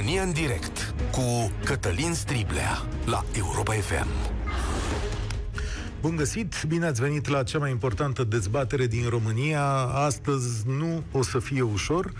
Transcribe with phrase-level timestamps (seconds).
[0.00, 4.06] România în direct cu Cătălin Striblea la Europa FM.
[6.00, 9.64] Bun găsit, bine ați venit la cea mai importantă dezbatere din România.
[9.82, 12.12] Astăzi nu o să fie ușor,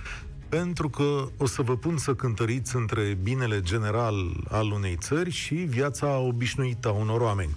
[0.48, 5.55] pentru că o să vă pun să cântăriți între binele general al unei țări și
[5.55, 7.57] viața obișnuită a unor oameni.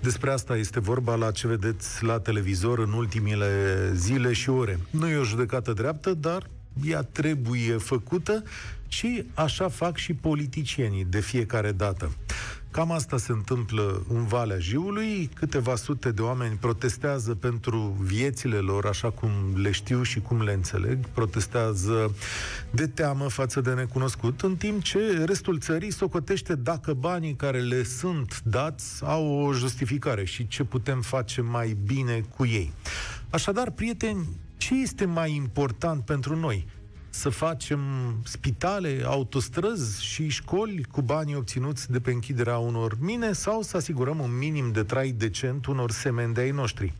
[0.00, 3.48] Despre asta este vorba la ce vedeți la televizor în ultimile
[3.94, 4.78] zile și ore.
[4.90, 6.46] Nu e o judecată dreaptă, dar
[6.84, 8.42] ea trebuie făcută
[8.88, 12.10] și așa fac și politicienii de fiecare dată.
[12.76, 15.30] Cam asta se întâmplă în Valea Jiului.
[15.34, 20.52] Câteva sute de oameni protestează pentru viețile lor, așa cum le știu și cum le
[20.52, 21.06] înțeleg.
[21.06, 22.14] Protestează
[22.70, 27.82] de teamă față de necunoscut, în timp ce restul țării socotește dacă banii care le
[27.82, 32.72] sunt dați au o justificare și ce putem face mai bine cu ei.
[33.30, 34.26] Așadar, prieteni,
[34.56, 36.66] ce este mai important pentru noi?
[37.16, 37.80] Să facem
[38.24, 44.18] spitale, autostrăzi și școli cu banii obținuți de pe închiderea unor mine sau să asigurăm
[44.18, 46.92] un minim de trai decent unor semeni de ai noștri.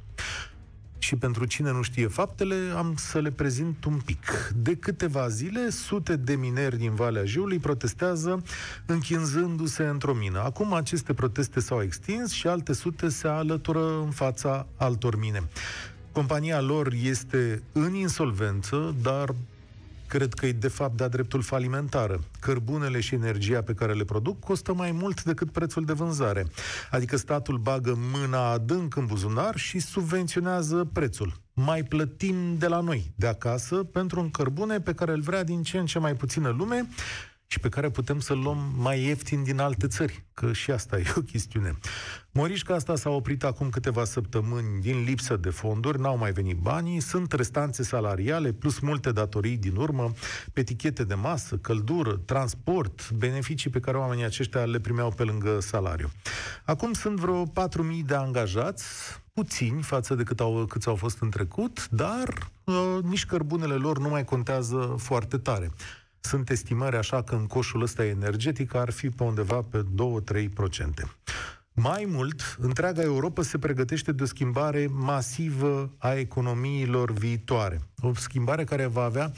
[0.99, 4.53] Și pentru cine nu știe faptele, am să le prezint un pic.
[4.57, 8.43] De câteva zile, sute de mineri din Valea Jiului protestează
[8.87, 10.41] închinzându-se într-o mină.
[10.43, 15.43] Acum aceste proteste s-au extins și alte sute se alătură în fața altor mine.
[16.13, 19.35] Compania lor este în insolvență, dar
[20.09, 22.21] cred că e de fapt de-a dreptul falimentară.
[22.41, 26.47] Cărbunele și energia pe care le produc costă mai mult decât prețul de vânzare.
[26.91, 31.33] Adică statul bagă mâna adânc în buzunar și subvenționează prețul.
[31.53, 35.63] Mai plătim de la noi, de acasă, pentru un cărbune pe care îl vrea din
[35.63, 36.89] ce în ce mai puțină lume
[37.47, 41.13] și pe care putem să-l luăm mai ieftin din alte țări, că și asta e
[41.17, 41.79] o chestiune.
[42.31, 47.01] Morișca asta s-a oprit acum câteva săptămâni din lipsă de fonduri, n-au mai venit banii,
[47.01, 50.13] sunt restanțe salariale plus multe datorii din urmă,
[50.53, 55.61] pe etichete de masă, căldură, transport, beneficii pe care oamenii aceștia le primeau pe lângă
[55.61, 56.11] salariu.
[56.65, 57.51] Acum sunt vreo 4.000
[58.07, 58.85] de angajați,
[59.33, 63.99] puțini față de cât au, câți au fost în trecut, dar uh, nici cărbunele lor
[63.99, 65.71] nu mai contează foarte tare.
[66.27, 69.85] Sunt estimări așa că în coșul ăsta energetic ar fi pe undeva pe
[70.35, 70.49] 2-3%.
[71.73, 77.81] Mai mult, întreaga Europa se pregătește de o schimbare masivă a economiilor viitoare.
[78.01, 79.33] O schimbare care va avea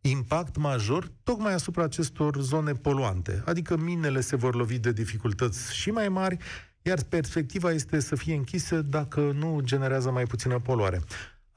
[0.00, 3.42] impact major tocmai asupra acestor zone poluante.
[3.46, 6.36] Adică minele se vor lovi de dificultăți și mai mari,
[6.82, 11.00] iar perspectiva este să fie închise dacă nu generează mai puțină poluare.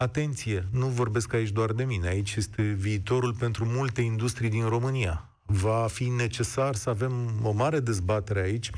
[0.02, 5.30] Atenție, nu vorbesc aici doar de mine, aici este viitorul pentru multe industrii din România.
[5.46, 8.70] Va fi necesar să avem o mare dezbatere aici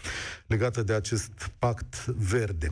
[0.47, 2.67] legată de acest pact verde.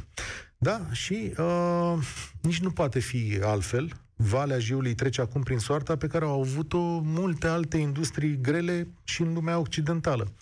[0.57, 1.93] Da, și uh,
[2.41, 3.91] nici nu poate fi altfel.
[4.15, 9.21] Valea Jiului trece acum prin soarta pe care au avut-o multe alte industrii grele și
[9.21, 10.33] în lumea occidentală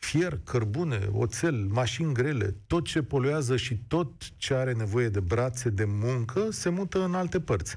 [0.00, 5.68] fier, cărbune, oțel, mașini grele, tot ce poluează și tot ce are nevoie de brațe
[5.70, 7.76] de muncă se mută în alte părți.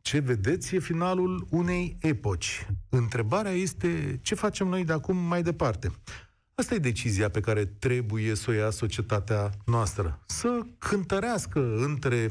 [0.00, 2.66] Ce vedeți e finalul unei epoci.
[2.88, 5.90] Întrebarea este ce facem noi de acum mai departe.
[6.54, 10.22] Asta e decizia pe care trebuie să o ia societatea noastră.
[10.26, 12.30] Să cântărească între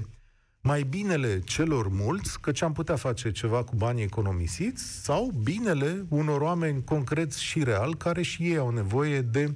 [0.61, 6.05] mai binele celor mulți, că ce am putea face ceva cu banii economisiți, sau binele
[6.09, 9.53] unor oameni concreți și real, care și ei au nevoie de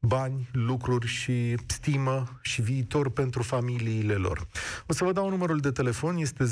[0.00, 4.48] bani, lucruri și stimă și viitor pentru familiile lor.
[4.86, 6.50] O să vă dau numărul de telefon, este 0372069599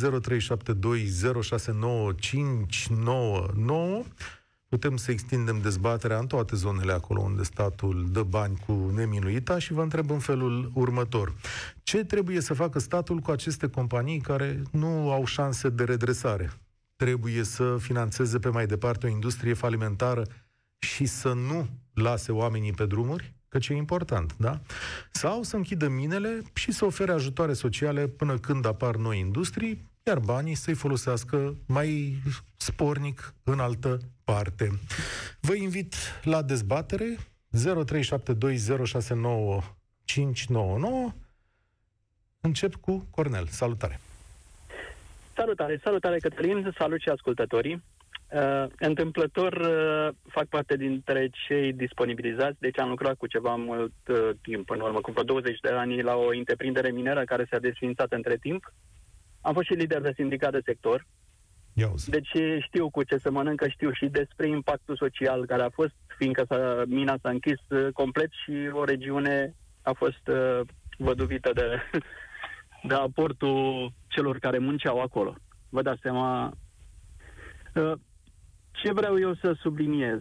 [4.69, 9.73] putem să extindem dezbaterea în toate zonele acolo unde statul dă bani cu nemiluita și
[9.73, 11.35] vă întreb în felul următor.
[11.83, 16.53] Ce trebuie să facă statul cu aceste companii care nu au șanse de redresare?
[16.97, 20.23] Trebuie să financeze pe mai departe o industrie falimentară
[20.79, 23.35] și să nu lase oamenii pe drumuri?
[23.49, 24.61] Că ce e important, da?
[25.11, 30.19] Sau să închidă minele și să ofere ajutoare sociale până când apar noi industrii, iar
[30.19, 32.15] banii să-i folosească mai
[32.57, 34.69] spornic în altă parte.
[35.41, 37.21] Vă invit la dezbatere 0372069599.
[42.41, 43.47] Încep cu Cornel.
[43.47, 44.01] Salutare!
[45.35, 47.83] Salutare, salutare Cătălin, salut și ascultătorii.
[48.33, 54.31] Uh, întâmplător uh, fac parte dintre cei disponibilizați, deci am lucrat cu ceva mult uh,
[54.43, 58.13] timp, în urmă, cu vreo 20 de ani, la o întreprindere mineră care s-a desfințat
[58.13, 58.73] între timp.
[59.49, 61.07] Am fost și lider de sindicat de sector.
[62.07, 66.45] Deci știu cu ce se mănâncă, știu și despre impactul social care a fost, fiindcă
[66.49, 70.61] s-a, mina s-a închis uh, complet și o regiune a fost uh,
[70.99, 71.83] văduvită de,
[72.89, 75.35] de aportul celor care munceau acolo.
[75.69, 76.53] Vă dați seama
[77.75, 77.93] uh,
[78.71, 80.21] ce vreau eu să subliniez.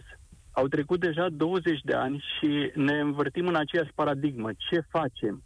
[0.50, 4.50] Au trecut deja 20 de ani și ne învârtim în aceeași paradigmă.
[4.56, 5.42] Ce facem?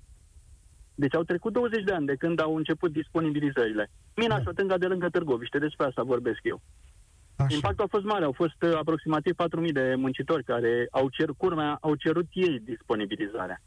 [1.02, 3.90] Deci au trecut 20 de ani de când au început disponibilizările.
[4.16, 4.42] Mina da.
[4.42, 6.60] Șotânga de lângă Târgoviște, despre asta vorbesc eu.
[7.36, 7.54] Așa.
[7.54, 9.34] Impactul a fost mare, au fost uh, aproximativ
[9.66, 13.62] 4.000 de muncitori care au cerut, curmea, au cerut ei disponibilizarea.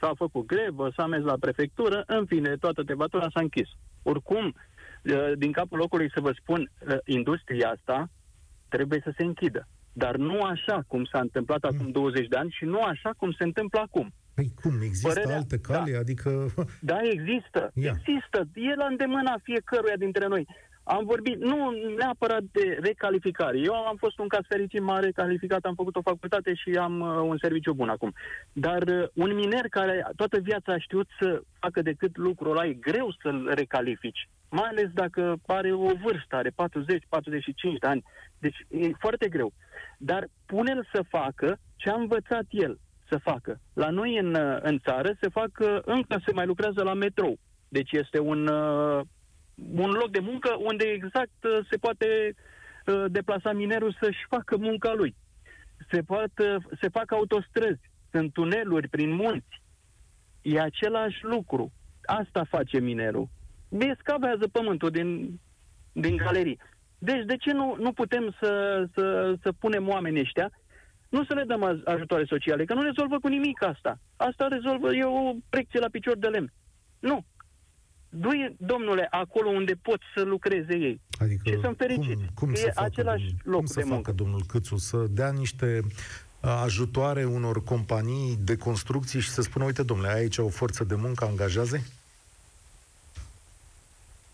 [0.00, 3.68] S-a făcut grevă, s-a mers la prefectură, în fine, toată tevatura s-a închis.
[4.02, 8.10] Oricum, uh, din capul locului să vă spun, uh, industria asta
[8.68, 9.68] trebuie să se închidă.
[9.92, 11.70] Dar nu așa cum s-a întâmplat mm.
[11.72, 14.12] acum 20 de ani și nu așa cum se întâmplă acum.
[14.36, 14.80] Păi cum?
[14.82, 15.92] Există Părerea, alte cale?
[15.92, 15.98] Da.
[15.98, 16.30] Adică...
[16.80, 17.70] Da, există.
[17.74, 17.94] Ia.
[17.98, 18.48] Există.
[18.54, 20.46] E la îndemâna fiecăruia dintre noi.
[20.82, 23.58] Am vorbit, nu neapărat de recalificare.
[23.58, 27.08] Eu am fost un caz fericit, m-am recalificat, am făcut o facultate și am uh,
[27.08, 28.12] un serviciu bun acum.
[28.52, 32.72] Dar uh, un miner care toată viața a știut să facă decât lucrul ăla, e
[32.72, 34.28] greu să-l recalifici.
[34.50, 36.54] Mai ales dacă are o vârstă, are 40-45
[37.80, 38.04] de ani.
[38.38, 39.52] Deci e foarte greu.
[39.98, 43.60] Dar pune-l să facă ce a învățat el să facă.
[43.72, 47.38] La noi în, uh, în țară se fac, uh, încă se mai lucrează la metrou.
[47.68, 49.00] Deci este un, uh,
[49.74, 52.34] un loc de muncă unde exact uh, se poate
[52.86, 55.14] uh, deplasa minerul să-și facă munca lui.
[55.90, 59.62] Se, poate, se fac autostrăzi, sunt tuneluri prin munți.
[60.42, 61.72] E același lucru.
[62.04, 63.28] Asta face minerul.
[63.68, 65.40] Escavează pământul din,
[65.92, 66.58] din galerii.
[66.98, 70.50] Deci de ce nu, nu putem să, să, să punem oamenii ăștia
[71.08, 73.98] nu să le dăm ajutoare sociale, că nu rezolvă cu nimic asta.
[74.16, 76.52] Asta rezolvă, e o precție la picior de lemn.
[76.98, 77.24] Nu
[78.08, 81.00] du domnule, acolo unde pot să lucreze ei.
[81.18, 82.24] Adică și sunt fericiți.
[82.34, 85.80] Cum, cum e facă, același loc cum să de muncă, domnul Câțu, să dea niște
[86.40, 91.24] ajutoare unor companii de construcții și să spună, uite, domnule, aici o forță de muncă,
[91.24, 91.76] angajează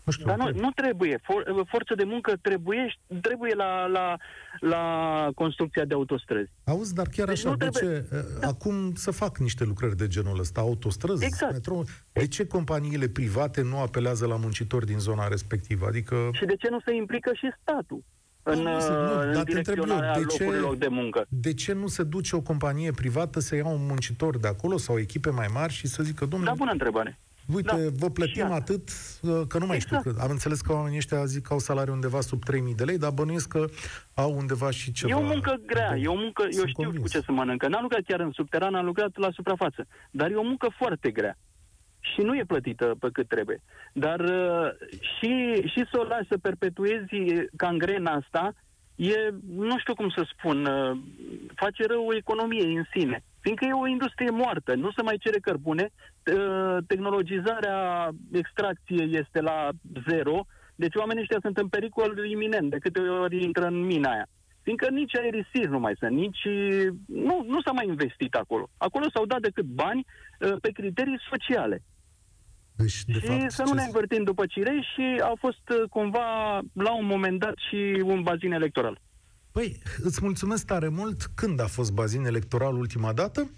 [0.03, 1.19] nu știu, Dar nu, nu trebuie.
[1.23, 4.17] For, forță de muncă trebuie, trebuie la, la,
[4.59, 6.51] la construcția de autostrăzi.
[6.63, 8.05] Auzi, dar chiar deci așa, de ce?
[8.39, 8.47] Da.
[8.47, 11.53] Acum să fac niște lucrări de genul ăsta, autostrăzi, exact.
[11.53, 11.81] metro.
[12.11, 15.85] De ce companiile private nu apelează la muncitori din zona respectivă?
[15.85, 16.29] Adică...
[16.31, 18.03] Și de ce nu se implică și statul?
[18.43, 21.25] în, nu, nu, în direcționarea de ce, locurilor de muncă.
[21.29, 24.99] De ce nu se duce o companie privată să ia un muncitor de acolo sau
[24.99, 26.51] echipe mai mari și să zică, domnule...
[26.51, 27.19] Da, bună întrebare.
[27.47, 28.89] Uite, da, vă plătim atât,
[29.21, 30.01] uh, că nu mai exact.
[30.01, 30.13] știu.
[30.13, 32.97] Că am înțeles că oamenii ăștia zic că au salariu undeva sub 3.000 de lei,
[32.97, 33.65] dar bănuiesc că
[34.13, 35.11] au undeva și ceva.
[35.11, 37.03] E o muncă grea, e o muncă, eu știu convins.
[37.03, 37.67] cu ce să mănâncă.
[37.67, 39.87] N-am lucrat chiar în subteran, am lucrat la suprafață.
[40.11, 41.37] Dar e o muncă foarte grea.
[41.99, 43.61] Și nu e plătită pe cât trebuie.
[43.93, 44.69] Dar uh,
[44.99, 47.15] și, și să o lași să perpetuezi
[47.55, 48.53] cangrena asta,
[48.95, 50.97] e, nu știu cum să spun, uh,
[51.55, 53.23] face rău economiei în sine.
[53.41, 55.89] Fiindcă e o industrie moartă, nu se mai cere cărbune,
[56.87, 59.69] tehnologizarea extracției este la
[60.09, 60.45] zero,
[60.75, 64.27] deci oamenii ăștia sunt în pericol iminent de câte ori intră în mina aia.
[64.61, 66.47] Fiindcă nici aerisiri nu mai sunt, nici...
[67.05, 68.69] Nu, nu s-a mai investit acolo.
[68.77, 71.81] Acolo s-au dat decât bani uh, pe criterii sociale.
[72.75, 76.59] Deci, de și fapt, să nu ne învârtim după cirei și a fost uh, cumva
[76.73, 78.99] la un moment dat și un bazin electoral.
[79.51, 81.21] Păi, îți mulțumesc tare mult.
[81.35, 83.49] Când a fost bazin electoral ultima dată?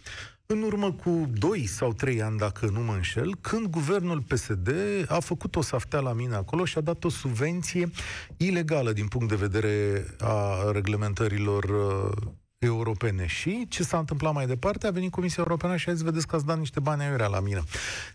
[0.46, 4.70] În urmă cu 2 sau 3 ani, dacă nu mă înșel, când guvernul PSD
[5.08, 7.90] a făcut o saftea la mine acolo și a dat o subvenție
[8.38, 12.32] ilegală din punct de vedere a reglementărilor uh,
[12.66, 13.26] europene.
[13.26, 14.88] Și ce s-a întâmplat mai departe?
[14.88, 17.40] A venit Comisia Europeană și a zis, vedeți că ați dat niște bani aiurea la
[17.40, 17.64] mine.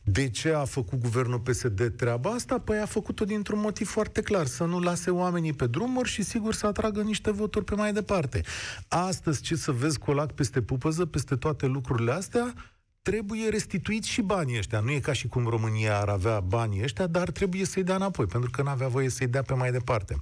[0.02, 2.59] De ce a făcut guvernul PSD treaba asta?
[2.59, 6.54] Păi a făcut-o dintr-un motiv foarte clar, să nu lase oamenii pe drumuri și sigur
[6.54, 8.40] să atragă niște voturi pe mai departe.
[8.88, 12.54] Astăzi, ce să vezi colac peste pupăză, peste toate lucrurile astea,
[13.02, 14.80] trebuie restituiți și banii ăștia.
[14.80, 18.26] Nu e ca și cum România ar avea banii ăștia, dar trebuie să-i dea înapoi,
[18.26, 20.21] pentru că nu avea voie să-i dea pe mai departe.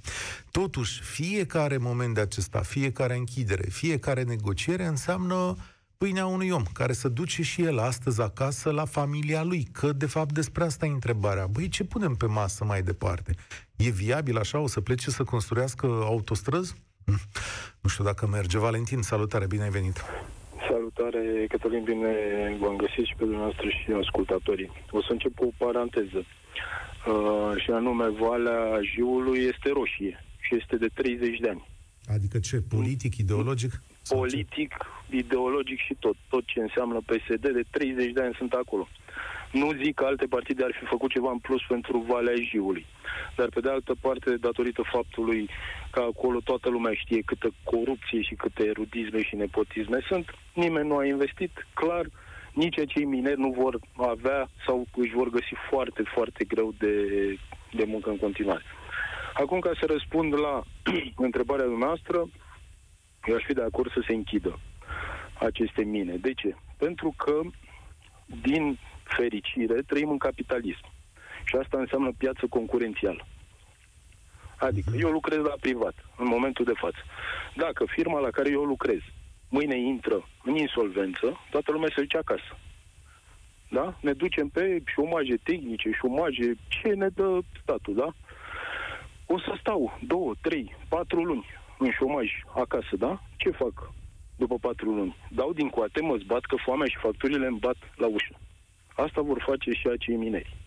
[0.51, 5.55] Totuși, fiecare moment de acesta, fiecare închidere, fiecare negociere înseamnă
[5.97, 9.67] pâinea unui om care să duce și el astăzi acasă la familia lui.
[9.71, 11.47] Că, de fapt, despre asta e întrebarea.
[11.47, 13.35] Băi, ce punem pe masă mai departe?
[13.75, 14.59] E viabil așa?
[14.59, 16.75] O să plece să construiască autostrăzi?
[17.05, 17.19] Hm.
[17.81, 18.57] Nu știu dacă merge.
[18.57, 20.03] Valentin, salutare, bine ai venit!
[20.69, 22.11] Salutare, Cătălin, bine
[22.59, 24.71] v-am găsit și pe dumneavoastră și ascultatorii.
[24.91, 26.21] O să încep cu o paranteză.
[26.21, 31.67] Uh, și anume, Valea Jiului este roșie și este de 30 de ani.
[32.15, 32.61] Adică ce?
[32.75, 33.71] Politic, ideologic?
[34.07, 34.71] Politic,
[35.09, 35.15] ce?
[35.15, 36.15] ideologic și tot.
[36.29, 38.87] Tot ce înseamnă PSD, de 30 de ani sunt acolo.
[39.51, 42.85] Nu zic că alte partide ar fi făcut ceva în plus pentru Valea Jiului.
[43.35, 45.49] Dar, pe de altă parte, datorită faptului
[45.91, 50.97] că acolo toată lumea știe câtă corupție și câte erudisme și nepotisme sunt, nimeni nu
[50.97, 52.05] a investit, clar,
[52.53, 56.93] nici acei mineri nu vor avea sau își vor găsi foarte, foarte greu de,
[57.71, 58.63] de muncă în continuare.
[59.33, 60.63] Acum, ca să răspund la
[61.27, 62.29] întrebarea noastră,
[63.25, 64.59] eu aș fi de acord să se închidă
[65.39, 66.15] aceste mine.
[66.15, 66.55] De ce?
[66.77, 67.39] Pentru că,
[68.41, 68.79] din
[69.17, 70.85] fericire, trăim în capitalism.
[71.45, 73.27] Și asta înseamnă piață concurențială.
[74.59, 76.97] Adică eu lucrez la privat, în momentul de față.
[77.55, 78.99] Dacă firma la care eu lucrez
[79.49, 82.57] mâine intră în insolvență, toată lumea se duce acasă.
[83.69, 83.97] Da?
[84.01, 88.13] Ne ducem pe șomaje tehnice, șomaje, ce ne dă statul, da?
[89.25, 91.45] O să stau două, trei, patru luni
[91.77, 93.21] în șomaj acasă, da?
[93.37, 93.91] Ce fac
[94.35, 95.15] după patru luni?
[95.29, 98.39] Dau din coate, mă zbat că foamea și facturile îmi bat la ușă.
[99.05, 100.57] Asta vor face și acei mineri.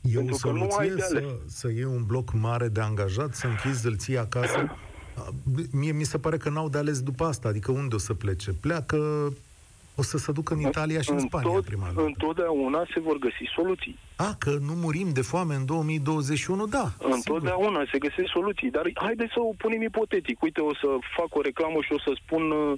[0.00, 3.34] E Pentru o soluție că nu ai să, să iei un bloc mare de angajat,
[3.34, 4.76] să închizi, îl ții acasă?
[5.70, 8.52] Mie mi se pare că n-au de ales după asta, adică unde o să plece?
[8.52, 9.32] Pleacă
[9.94, 12.06] o să se ducă în Italia și în, în Spania tot, prima dată.
[12.06, 13.98] Întotdeauna se vor găsi soluții.
[14.16, 16.92] A, că nu murim de foame în 2021, da.
[16.98, 17.88] Întotdeauna sigur.
[17.92, 20.42] se găsesc soluții, dar haideți să o punem ipotetic.
[20.42, 22.72] Uite, o să fac o reclamă și o să spun uh,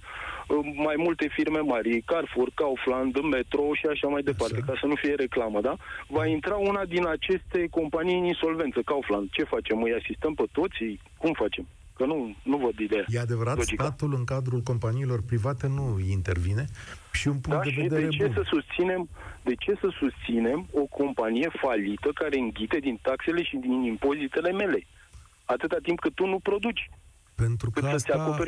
[0.48, 4.64] uh, mai multe firme mari, Carrefour, Kaufland, Metro și așa mai departe, așa.
[4.66, 5.76] ca să nu fie reclamă, da?
[6.06, 9.30] Va intra una din aceste companii în insolvență, Kaufland.
[9.30, 9.82] Ce facem?
[9.82, 11.00] Îi asistăm pe toți?
[11.16, 11.66] Cum facem?
[11.96, 13.04] Că nu, nu văd ideea.
[13.08, 13.84] E adevărat, logica.
[13.84, 16.64] statul în cadrul companiilor private nu intervine
[17.12, 18.34] și un punct da, de vedere de ce bun.
[18.34, 19.08] Să susținem,
[19.42, 24.86] de ce să susținem o companie falită care înghite din taxele și din impozitele mele?
[25.44, 26.90] Atâta timp cât tu nu produci.
[27.34, 28.38] Pentru că asta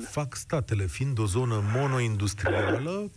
[0.00, 0.86] fac statele.
[0.86, 3.10] Fiind o zonă monoindustrială,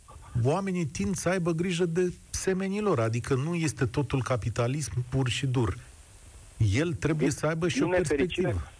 [0.44, 5.78] oamenii tind să aibă grijă de semenilor, adică nu este totul capitalism pur și dur.
[6.74, 8.48] El trebuie din, să aibă și o perspectivă.
[8.48, 8.79] Fericire,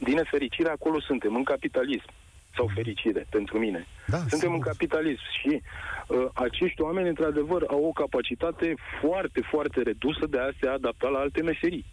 [0.00, 2.10] din nefericire, acolo suntem, în capitalism.
[2.56, 2.74] Sau mhm.
[2.74, 3.86] fericire, pentru mine.
[4.06, 4.54] Da, suntem sigur.
[4.54, 5.62] în capitalism și
[6.06, 11.18] uh, acești oameni, într-adevăr, au o capacitate foarte, foarte redusă de a se adapta la
[11.18, 11.84] alte meserii.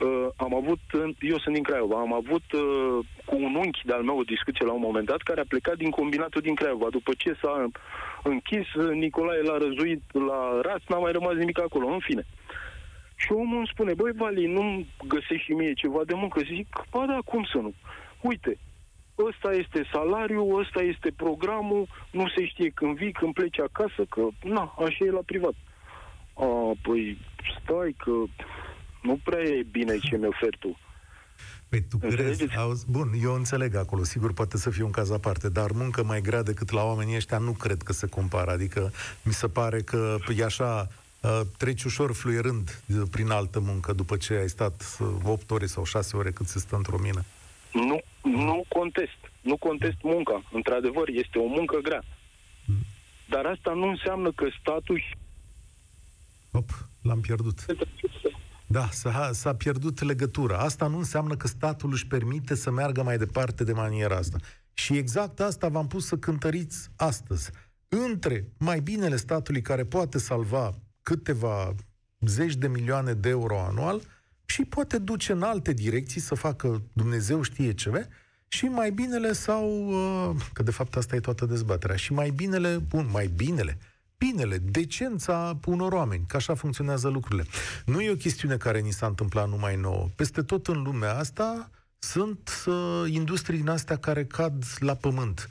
[0.00, 0.78] Uh, am avut,
[1.20, 4.72] eu sunt din Craiova, am avut uh, cu un unchi de-al meu o discuție la
[4.72, 6.86] un moment dat care a plecat din combinatul din Craiova.
[6.90, 7.66] După ce s-a
[8.22, 12.26] închis, Nicolae l-a răzuit la ras, n-a mai rămas nimic acolo, în fine.
[13.22, 16.40] Și omul îmi spune, băi, Vali, nu găsești și mie ceva de muncă?
[16.40, 17.72] Zic, ba da, cum să nu?
[18.20, 18.58] Uite,
[19.28, 24.22] ăsta este salariul, ăsta este programul, nu se știe când vii, când pleci acasă, că,
[24.42, 25.54] na, așa e la privat.
[26.34, 27.18] A, păi,
[27.56, 28.12] stai că
[29.02, 30.78] nu prea e bine ce mi oferi tu.
[31.68, 35.48] Păi tu crezi, auzi, bun, eu înțeleg acolo, sigur poate să fie un caz aparte,
[35.48, 39.32] dar muncă mai grea decât la oamenii ăștia nu cred că se compară, adică mi
[39.32, 40.88] se pare că e așa
[41.22, 45.66] Uh, treci ușor fluierând uh, prin altă muncă după ce ai stat 8 uh, ore
[45.66, 47.24] sau 6 ore cât se stă într-o mină?
[47.72, 49.18] Nu, nu contest.
[49.40, 50.42] Nu contest munca.
[50.52, 52.02] Într-adevăr, este o muncă grea.
[53.28, 55.02] Dar asta nu înseamnă că statul...
[56.50, 56.70] Op,
[57.02, 57.66] l-am pierdut.
[58.66, 60.58] Da, s-a, s-a pierdut legătura.
[60.58, 64.38] Asta nu înseamnă că statul își permite să meargă mai departe de maniera asta.
[64.74, 67.50] Și exact asta v-am pus să cântăriți astăzi.
[67.88, 71.74] Între mai binele statului care poate salva câteva
[72.20, 74.00] zeci de milioane de euro anual
[74.44, 78.08] și poate duce în alte direcții să facă Dumnezeu știe ce
[78.48, 82.76] și mai binele sau, uh, că de fapt asta e toată dezbaterea, și mai binele,
[82.76, 83.78] bun, mai binele,
[84.18, 87.46] binele, decența unor oameni, că așa funcționează lucrurile.
[87.84, 90.08] Nu e o chestiune care ni s-a întâmplat numai nouă.
[90.16, 95.48] Peste tot în lumea asta sunt uh, industrii din astea care cad la pământ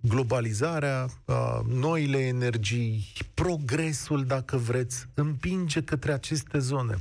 [0.00, 1.06] globalizarea,
[1.68, 6.94] noile energii, progresul, dacă vreți, împinge către aceste zone.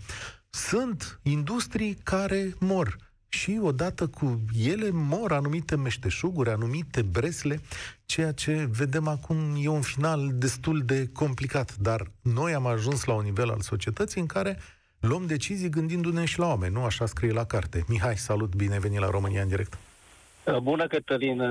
[0.50, 2.98] Sunt industrii care mor
[3.30, 7.62] și odată cu ele mor anumite meșteșuguri, anumite bresle,
[8.06, 13.14] ceea ce vedem acum e un final destul de complicat, dar noi am ajuns la
[13.14, 14.60] un nivel al societății în care
[15.00, 17.84] luăm decizii gândindu-ne și la oameni, nu așa scrie la carte.
[17.88, 19.78] Mihai, salut, bine venit la România în direct.
[20.62, 21.42] Bună, Cătălin,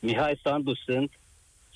[0.00, 1.10] Mihai Sandu sunt.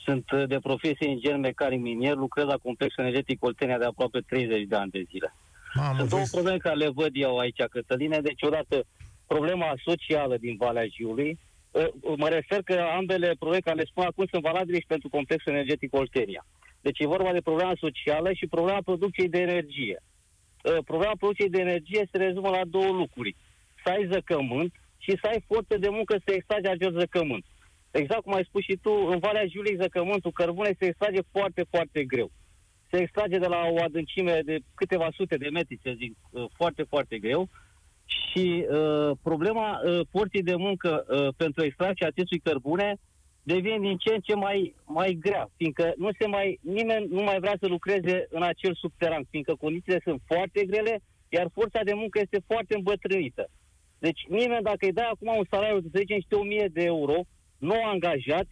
[0.05, 4.67] Sunt uh, de profesie inginer mecanic minier, lucrez la complexul energetic Oltenia de aproape 30
[4.67, 5.35] de ani de zile.
[5.75, 8.21] Mamă, Sunt două probleme care le văd eu aici, Cătăline.
[8.21, 8.85] Deci, odată,
[9.27, 11.39] problema socială din Valea Jiului.
[11.71, 11.87] Uh,
[12.17, 15.95] mă refer că ambele probleme care le spun acum sunt valabile și pentru complexul energetic
[15.95, 16.47] Oltenia.
[16.81, 20.03] Deci e vorba de problema socială și problema producției de energie.
[20.65, 23.37] Uh, problema producției de energie se rezumă la două lucruri.
[23.85, 27.45] Să ai zăcământ și să ai forță de muncă să extragi acest zăcământ.
[27.91, 32.05] Exact cum ai spus și tu, în Valea Juliei zăcământul cărbune se extrage foarte, foarte
[32.05, 32.31] greu.
[32.91, 36.83] Se extrage de la o adâncime de câteva sute de metri, să zic, uh, foarte,
[36.83, 37.49] foarte greu.
[38.05, 42.99] Și uh, problema uh, porții de muncă uh, pentru extracția acestui cărbune
[43.43, 47.39] devine din ce în ce mai, mai grea, fiindcă nu se mai, nimeni nu mai
[47.41, 52.19] vrea să lucreze în acel subteran, fiindcă condițiile sunt foarte grele, iar forța de muncă
[52.23, 53.51] este foarte îmbătrânită.
[53.99, 57.19] Deci nimeni, dacă îi dai acum un salariu, să zicem, și 1000 de euro,
[57.61, 58.47] nou angajat,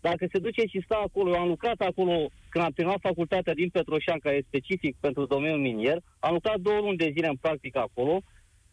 [0.00, 2.14] dacă se duce și stă acolo, eu am lucrat acolo
[2.48, 6.80] când am terminat facultatea din Petroșan, care e specific pentru domeniul minier, am lucrat două
[6.80, 8.14] luni de zile în practică acolo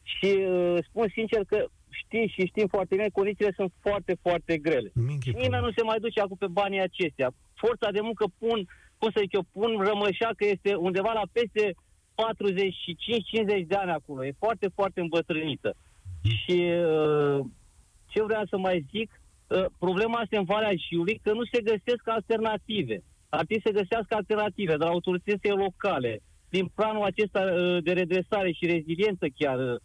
[0.04, 4.92] și uh, spun sincer că știi și știm foarte bine, condițiile sunt foarte, foarte grele.
[5.24, 7.30] Și nimeni nu se mai duce acum pe banii acestea.
[7.54, 8.68] Forța de muncă pun,
[8.98, 11.76] cum să zic eu, pun rămășa că este undeva la peste
[13.64, 14.26] 45-50 de ani acolo.
[14.26, 15.76] E foarte, foarte îmbătrânită.
[16.42, 17.40] Și uh,
[18.08, 19.21] ce vreau să mai zic, uh,
[19.80, 23.04] problema este în Valea Jiului că nu se găsesc alternative.
[23.30, 28.52] Ar trebui să găsească alternative de la autoritățile locale, din planul acesta uh, de redresare
[28.52, 29.78] și reziliență chiar, uh,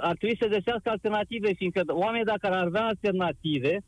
[0.00, 3.80] ar trebui să găsească alternative, fiindcă oamenii dacă ar avea alternative,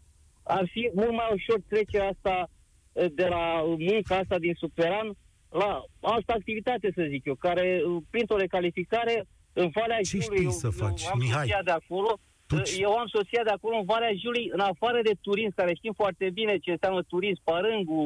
[0.43, 2.51] ar fi mult mai ușor trecerea asta
[2.93, 5.17] de la munca asta din superan
[5.51, 10.69] la altă activitate, să zic eu, care, printr-o recalificare, în Valea Ce Jiului, eu, să
[10.71, 11.41] faci, eu am Mihai?
[11.41, 12.19] soția de acolo,
[12.51, 12.63] tu...
[12.87, 16.31] eu am soția de acolo în Valea Jiului, în afară de turism, care știm foarte
[16.31, 18.03] bine ce înseamnă turism, Parângu,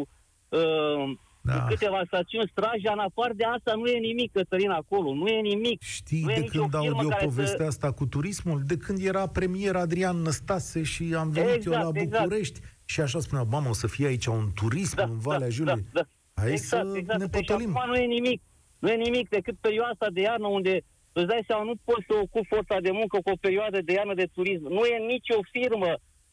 [0.49, 1.05] uh,
[1.45, 1.65] da.
[1.69, 5.83] câteva stațiuni, Straja, în afară de asta nu e nimic, Cătălin, acolo, nu e nimic.
[5.83, 7.73] Știi nu de când aud eu povestea să...
[7.73, 8.63] asta cu turismul?
[8.67, 12.23] De când era premier Adrian Năstase și am venit exact, eu la exact.
[12.23, 12.79] București exact.
[12.85, 15.85] și așa spunea, mamă, o să fie aici un turism da, în Valea da, Jiului.
[15.93, 16.07] Da, da.
[16.43, 17.19] Hai exact, să exact.
[17.19, 17.73] ne deci potolim.
[17.73, 18.43] Deci, nu e nimic.
[18.79, 20.85] Nu e nimic decât perioada asta de iarnă unde
[21.19, 24.15] îți dai seama, nu poți să ocupi forța de muncă cu o perioadă de iarnă
[24.15, 24.65] de turism.
[24.77, 25.93] Nu e nicio firmă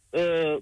[0.09, 0.55] uh,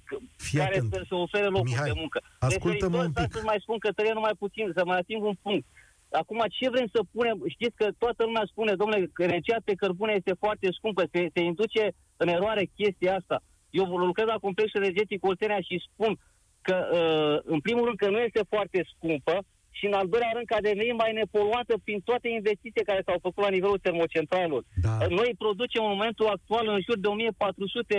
[0.61, 2.19] care să, să ofere locuri Mihai, de muncă.
[2.39, 3.31] ascultă-mă un pic.
[3.31, 5.65] Să mai spun că trebuie numai puțin, să mai ating un punct.
[6.11, 7.43] Acum, ce vrem să punem?
[7.47, 11.41] Știți că toată lumea spune, domnule, că energia pe cărbune este foarte scumpă, se, se
[11.41, 13.43] induce în eroare chestia asta.
[13.69, 16.17] Eu lucrez la complexul energetic Oltenia și spun
[16.61, 19.39] că, uh, în primul rând, că nu este foarte scumpă,
[19.79, 23.19] și în al doilea rând că a devenit mai nepoluată prin toate investițiile care s-au
[23.25, 24.61] făcut la nivelul termocentralelor.
[24.85, 24.93] Da.
[25.19, 27.97] Noi producem în momentul actual în jur de 1400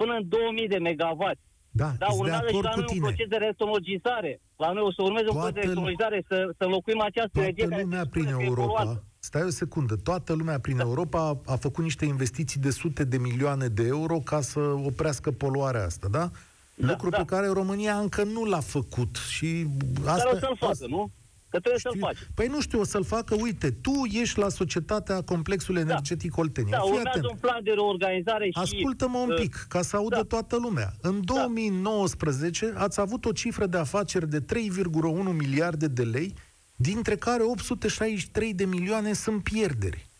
[0.00, 1.40] până în 2000 de megawatt.
[1.80, 4.32] Da, da urmează și la noi un proces de retomologizare.
[4.56, 7.82] La noi o să urmeze un proces de retomologizare, să, să înlocuim această energie care
[7.82, 10.82] lumea prin Europa, stai o secundă, toată lumea prin da.
[10.82, 15.84] Europa a făcut niște investiții de sute de milioane de euro ca să oprească poluarea
[15.84, 16.30] asta, da?
[16.74, 17.16] da Lucru da.
[17.16, 19.66] pe care România încă nu l-a făcut și
[20.04, 20.24] asta...
[20.24, 21.10] Dar o să-l facă, asta, nu?
[21.52, 21.90] Că trebuie știu.
[21.90, 22.16] să-l faci.
[22.34, 25.88] Păi nu știu, o să-l facă, uite, tu ești la societatea Complexului da.
[25.90, 26.76] Energetic Oltenia.
[26.76, 27.24] Da, urmează atent.
[27.24, 28.58] un plan de reorganizare și...
[28.58, 30.22] Ascultă-mă un uh, pic, ca să audă da.
[30.22, 30.92] toată lumea.
[31.00, 32.80] În 2019 da.
[32.80, 34.52] ați avut o cifră de afaceri de 3,1
[35.32, 36.34] miliarde de lei,
[36.76, 40.11] dintre care 863 de milioane sunt pierderi.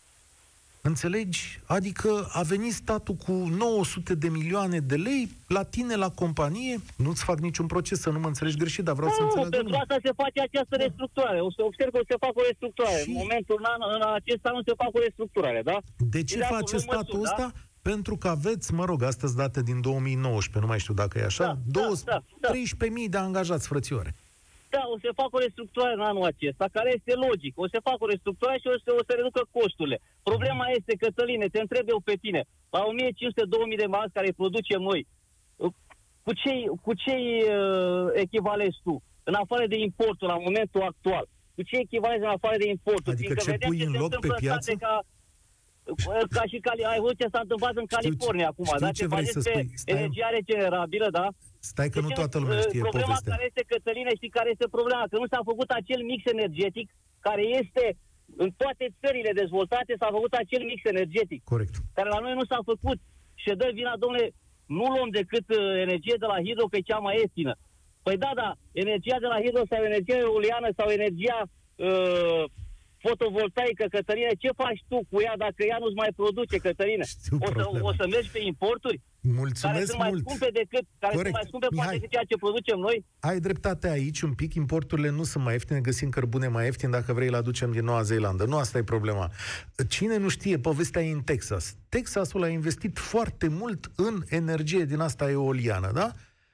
[0.85, 1.59] Înțelegi?
[1.65, 7.23] Adică a venit statul cu 900 de milioane de lei la tine, la companie, nu-ți
[7.23, 9.49] fac niciun proces, să nu mă înțelegi greșit, dar vreau nu, să înțeleg.
[9.49, 9.81] pentru lumea.
[9.81, 11.39] asta se face această restructurare.
[11.39, 13.01] O să observ că se fac o restructurare.
[13.01, 13.09] Și...
[13.09, 13.65] În momentul în,
[13.95, 15.77] în acesta nu se fac o restructurare, da?
[15.97, 17.45] De ce de face statul măsuri, ăsta?
[17.53, 17.59] Da?
[17.89, 21.45] Pentru că aveți, mă rog, astăzi date din 2019, nu mai știu dacă e așa,
[21.45, 22.85] da, 12, da, da, da.
[23.05, 24.15] 13.000 de angajați, frățioare.
[24.75, 27.53] Da, o să fac o restructurare în anul acesta, care este logic.
[27.63, 29.97] O să fac o restructurare și o să, o să reducă costurile.
[30.29, 32.41] Problema este, Cătăline, te întreb eu pe tine,
[32.75, 35.01] la 1500-2000 de marți care îi producem noi,
[36.25, 36.51] cu ce
[36.85, 39.03] cu ce uh, echivalezi tu?
[39.23, 41.25] În afară de importul, la momentul actual.
[41.55, 43.13] Cu ce echivalezi în afară de importul?
[43.13, 44.71] Adică ce pui în loc pe piață?
[44.73, 44.99] Ca,
[46.29, 48.91] ca și Cali, ai văzut ce s-a întâmplat în California acum, da?
[48.91, 49.71] Ce vrei să spui?
[49.75, 49.95] Stai...
[49.95, 51.27] energia regenerabilă, da?
[51.71, 53.33] Stai că deci, nu toată lumea știe problema povestea.
[53.33, 55.03] care este, Cătăline, știi care este problema?
[55.11, 56.87] Că nu s-a făcut acel mix energetic
[57.27, 57.85] care este
[58.43, 61.39] în toate țările dezvoltate s-a făcut acel mix energetic.
[61.53, 61.75] Corect.
[61.97, 62.99] Care la noi nu s-a făcut.
[63.41, 64.25] Și dă vina, domnule,
[64.77, 67.53] nu luăm decât uh, energie de la hidro, că e cea mai ieftină.
[68.05, 68.49] Păi da, da,
[68.83, 71.39] energia de la hidro sau energia eoliană sau energia
[71.87, 72.43] uh,
[73.05, 77.05] fotovoltaică, Cătăline, ce faci tu cu ea dacă ea nu-ți mai produce, Cătăline?
[77.45, 79.01] o să, o să mergi pe importuri?
[79.21, 80.23] Mulțumesc care sunt mai mult.
[80.25, 81.35] scumpe decât, care Corect.
[81.35, 82.97] sunt mai scumpe Mihai, poate decât ceea ce producem noi?
[83.29, 87.13] Ai dreptate aici un pic, importurile nu sunt mai ieftine, găsim cărbune mai ieftin dacă
[87.13, 88.43] vrei le aducem din Noua Zeelandă.
[88.45, 89.31] Nu asta e problema.
[89.87, 91.75] Cine nu știe, povestea e în Texas.
[91.89, 96.11] Texasul a investit foarte mult în energie din asta eoliană, da?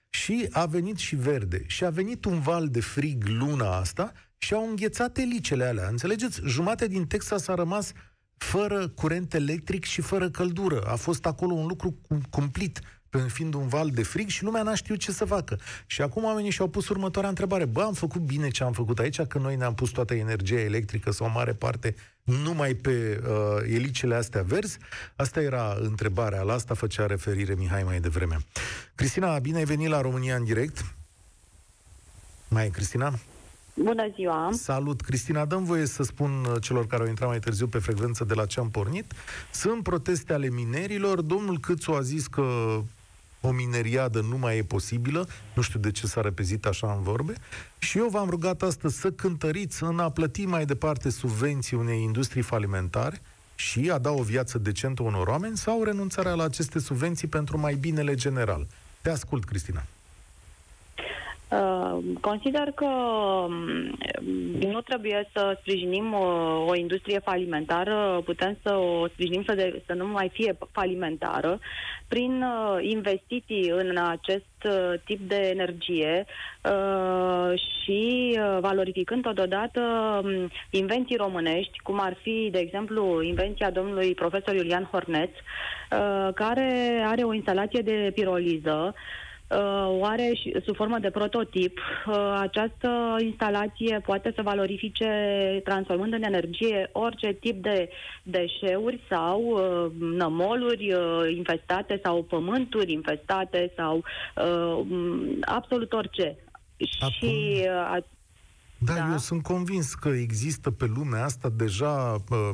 [0.09, 1.63] Și a venit și verde.
[1.67, 5.87] Și a venit un val de frig luna asta și au înghețat elicele alea.
[5.87, 6.41] Înțelegeți?
[6.45, 7.91] Jumate din Texas a rămas
[8.37, 10.81] fără curent electric și fără căldură.
[10.81, 11.97] A fost acolo un lucru
[12.29, 12.79] cumplit
[13.27, 15.59] fiind un val de frig și lumea n-a știut ce să facă.
[15.85, 17.65] Și acum oamenii și-au pus următoarea întrebare.
[17.65, 21.11] Bă, am făcut bine ce am făcut aici, că noi ne-am pus toată energia electrică
[21.11, 24.77] sau o mare parte numai pe uh, elicele astea verzi?
[25.15, 28.37] Asta era întrebarea, la asta făcea referire Mihai mai devreme.
[28.95, 30.85] Cristina, bine ai venit la România în direct.
[32.47, 33.19] Mai e Cristina?
[33.83, 34.49] Bună ziua!
[34.53, 35.45] Salut, Cristina.
[35.45, 38.45] Dăm voie să spun uh, celor care au intrat mai târziu pe frecvență de la
[38.45, 39.13] ce am pornit.
[39.51, 41.21] Sunt proteste ale minerilor.
[41.21, 42.43] Domnul Câțu a zis că
[43.41, 47.33] o mineriadă nu mai e posibilă, nu știu de ce s-a repezit așa în vorbe,
[47.77, 52.41] și eu v-am rugat astăzi să cântăriți în a plăti mai departe subvenții unei industrii
[52.41, 53.21] falimentare
[53.55, 57.75] și a da o viață decentă unor oameni sau renunțarea la aceste subvenții pentru mai
[57.75, 58.67] binele general.
[59.01, 59.83] Te ascult, Cristina.
[61.51, 63.53] Uh, consider că um,
[64.71, 69.81] nu trebuie să sprijinim o, uh, o industrie falimentară, putem să o sprijinim să, de,
[69.85, 71.59] să nu mai fie falimentară.
[72.07, 74.43] Prin uh, investiții în acest
[75.05, 76.25] tip de energie
[77.55, 79.81] și valorificând totodată
[80.23, 85.29] um, invenții românești, cum ar fi, de exemplu, invenția domnului profesor Iulian Horneț,
[86.33, 89.01] care are o instalație de piroliză uh,
[89.87, 95.11] oare și, sub formă de prototip uh, această instalație poate să valorifice
[95.63, 97.89] transformând în energie orice tip de
[98.23, 104.03] deșeuri sau uh, nămoluri uh, infestate sau pământuri infestate sau
[104.35, 104.85] uh,
[105.41, 106.35] absolut orice.
[106.99, 107.11] Acum...
[107.11, 107.97] Și uh,
[108.79, 112.49] da, da, eu sunt convins că există pe lumea asta deja uh,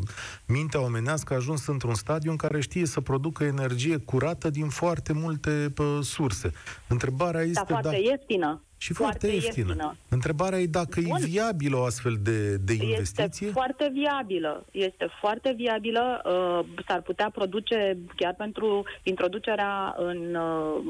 [0.45, 5.13] mintea omenească a ajuns într-un stadiu în care știe să producă energie curată din foarte
[5.13, 6.51] multe uh, surse.
[6.88, 7.59] Întrebarea da, este...
[7.59, 8.63] Da, foarte da, ieftină.
[8.77, 9.67] Și foarte, foarte ieftină.
[9.67, 9.97] ieftină.
[10.09, 11.17] Întrebarea e dacă Bun.
[11.21, 13.23] e viabilă o astfel de, de investiție?
[13.47, 14.65] Este foarte viabilă.
[14.71, 16.21] Este foarte viabilă.
[16.25, 20.81] Uh, s-ar putea produce chiar pentru introducerea în, uh,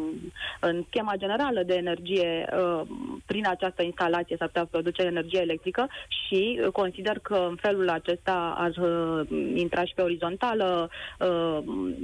[0.59, 2.81] în schema generală de energie uh,
[3.25, 8.77] prin această instalație s-ar putea produce energie electrică și consider că în felul acesta ar
[8.77, 11.57] uh, intra și pe orizontală uh,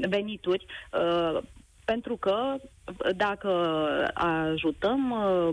[0.10, 1.42] venituri uh,
[1.94, 2.56] pentru că
[3.16, 3.52] dacă
[4.14, 5.50] ajutăm uh,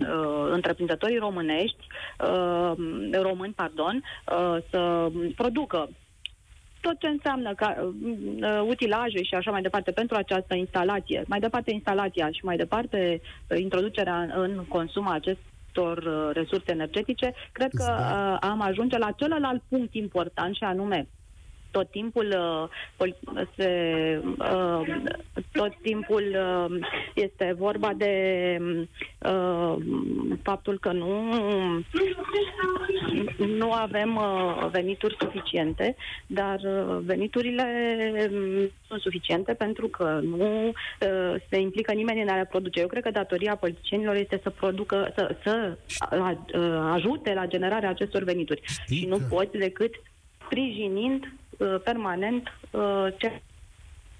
[0.00, 1.86] uh, întreprinzătorii românești,
[2.20, 2.72] uh,
[3.22, 5.88] români, pardon, uh, să producă
[6.80, 11.70] tot ce înseamnă ca, uh, utilaje și așa mai departe pentru această instalație, mai departe
[11.72, 17.96] instalația și mai departe uh, introducerea în consum a acestor uh, resurse energetice, cred că
[17.98, 21.06] uh, am ajunge la celălalt punct important și anume
[21.72, 22.34] tot timpul
[22.96, 23.12] uh,
[23.56, 24.80] se, uh,
[25.52, 28.10] tot timpul uh, este vorba de
[30.42, 31.22] faptul că nu
[33.58, 34.20] nu avem
[34.70, 36.60] venituri suficiente, dar
[37.04, 37.64] veniturile
[38.32, 40.72] um, sunt suficiente pentru că nu
[41.50, 42.80] se implică nimeni în a le produce.
[42.80, 45.76] Eu cred că datoria politicienilor este să producă, să, să
[46.92, 48.60] ajute la generarea acestor venituri.
[48.64, 49.94] Știi și nu poți decât
[50.44, 51.41] sprijinind Uh,
[51.84, 53.42] permanent uh, ce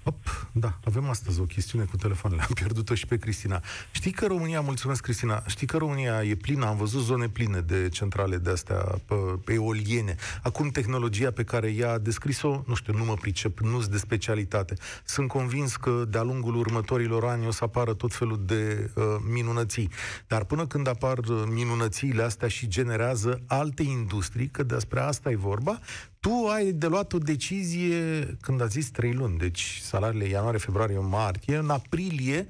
[0.05, 2.41] Op, da, avem astăzi o chestiune cu telefoanele.
[2.41, 3.61] Am pierdut-o și pe Cristina.
[3.91, 7.89] Știi că România, mulțumesc Cristina, știi că România e plină, am văzut zone pline de
[7.89, 10.15] centrale de astea pe, pe eoliene.
[10.41, 13.97] Acum tehnologia pe care ea a descris-o, nu știu, nu mă pricep, nu sunt de
[13.97, 14.75] specialitate.
[15.05, 19.89] Sunt convins că de-a lungul următorilor ani o să apară tot felul de uh, minunății.
[20.27, 25.35] Dar până când apar uh, minunățiile astea și generează alte industrii, că despre asta e
[25.35, 25.79] vorba,
[26.23, 30.97] tu ai de luat o decizie când a zis trei luni, deci salariile ianuarie, februarie,
[30.97, 32.47] martie, în aprilie,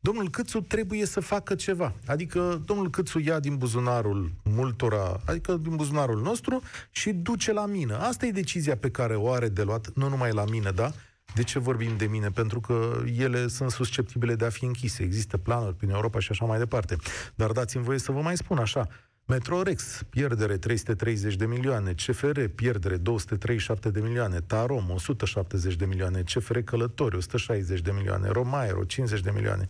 [0.00, 1.92] domnul Câțu trebuie să facă ceva.
[2.06, 7.98] Adică domnul Câțu ia din buzunarul multora, adică din buzunarul nostru și duce la mină.
[7.98, 10.92] Asta e decizia pe care o are de luat, nu numai la mine, da?
[11.34, 12.30] De ce vorbim de mine?
[12.30, 15.02] Pentru că ele sunt susceptibile de a fi închise.
[15.02, 16.96] Există planuri prin Europa și așa mai departe.
[17.34, 18.88] Dar dați-mi voie să vă mai spun așa.
[19.28, 26.58] Metrorex, pierdere 330 de milioane, CFR, pierdere 237 de milioane, Tarom, 170 de milioane, CFR
[26.58, 29.68] Călători, 160 de milioane, Romaero, 50 de milioane,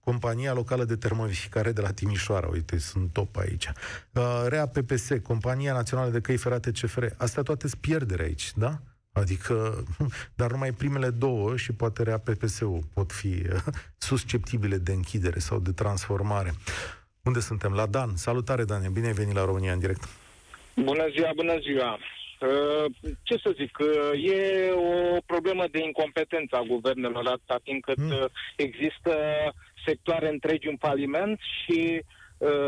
[0.00, 3.68] Compania Locală de Termovificare de la Timișoara, uite, sunt top aici.
[4.12, 8.80] Uh, Rea PPS, Compania Națională de Căi Ferate CFR, astea toate sunt pierdere aici, da?
[9.12, 9.84] Adică,
[10.40, 13.62] dar numai primele două și poate Rea PPS-ul pot fi uh,
[14.08, 16.54] susceptibile de închidere sau de transformare.
[17.24, 17.72] Unde suntem?
[17.72, 18.16] La Dan.
[18.16, 18.92] Salutare, Dan.
[18.92, 20.08] Bine ai venit la România în direct.
[20.74, 21.98] Bună ziua, bună ziua.
[22.40, 22.84] Uh,
[23.22, 28.28] ce să zic, uh, e o problemă de incompetență a guvernelor atâta timp cât mm.
[28.56, 29.14] există
[29.86, 32.17] sectoare întregi în faliment și Uh,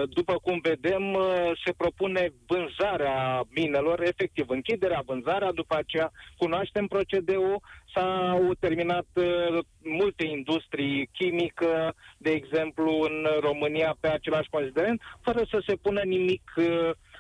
[0.09, 7.61] după cum vedem, uh, se propune vânzarea minelor, efectiv închiderea, vânzarea, după aceea cunoaștem procedeul,
[7.94, 15.62] s-au terminat uh, multe industrii chimică, de exemplu, în România pe același considerent, fără să
[15.66, 16.52] se pună nimic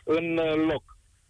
[0.04, 0.34] în
[0.66, 0.82] loc.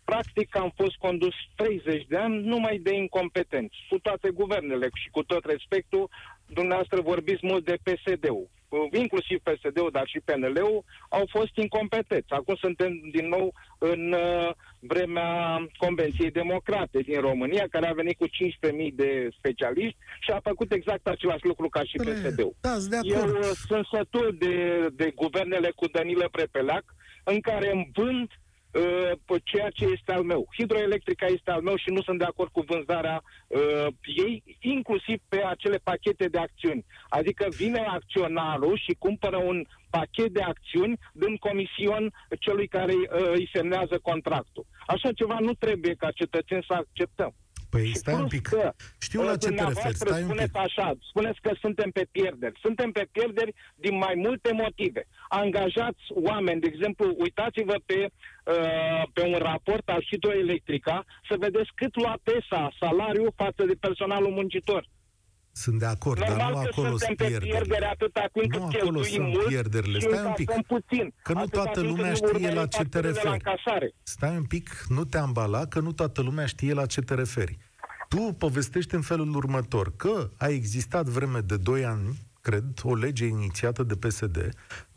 [0.04, 5.22] Practic am fost condus 30 de ani numai de incompetenți, cu toate guvernele și cu
[5.22, 6.11] tot respectul,
[6.46, 8.48] dumneavoastră vorbiți mult de PSD-ul
[8.92, 12.33] inclusiv PSD-ul, dar și PNL-ul, au fost incompetenți.
[12.33, 15.30] Acum suntem din nou în uh, vremea
[15.76, 18.33] Convenției Democrate din România, care a venit cu 15.000
[18.92, 22.54] de specialiști și a făcut exact același lucru ca și PSD-ul.
[22.61, 26.85] Da, Eu uh, sunt sătul de, de guvernele cu Danilă Prepeleac,
[27.24, 28.28] în care îmi vând
[28.72, 30.48] uh, ceea ce este al meu.
[30.56, 35.44] Hidroelectrica este al meu și nu sunt de acord cu vânzarea uh, ei, inclusiv pe
[35.44, 36.85] acele pachete de acțiuni.
[37.09, 43.51] Adică vine acționarul și cumpără un pachet de acțiuni dând comision celui care uh, îi
[43.53, 44.66] semnează contractul.
[44.87, 47.35] Așa ceva nu trebuie ca cetățeni să acceptăm.
[47.70, 48.46] Păi și stai un pic.
[48.46, 49.94] Că, Știu la ce te referi.
[49.94, 50.56] Stai un pic.
[50.56, 52.59] așa, spuneți că suntem pe pierderi.
[52.61, 55.06] Suntem pe pierderi din mai multe motive.
[55.28, 58.00] Angajați oameni, de exemplu, uitați-vă pe,
[58.44, 64.30] uh, pe un raport al hidroelectrica să vedeți cât lua PESA, salariul față de personalul
[64.30, 64.85] muncitor.
[65.52, 67.88] Sunt de acord, Normal dar nu acolo sunt pierderile.
[67.92, 69.98] atâta timp nu acolo sunt mult pierderile.
[69.98, 70.50] Stai un pic.
[70.66, 71.14] Puțin.
[71.22, 73.42] Că nu toată lumea știe la ce te referi.
[74.02, 77.58] Stai un pic, nu te ambala, că nu toată lumea știe la ce te referi.
[78.08, 83.26] Tu povestești în felul următor, că a existat vreme de 2 ani cred, o lege
[83.26, 84.48] inițiată de PSD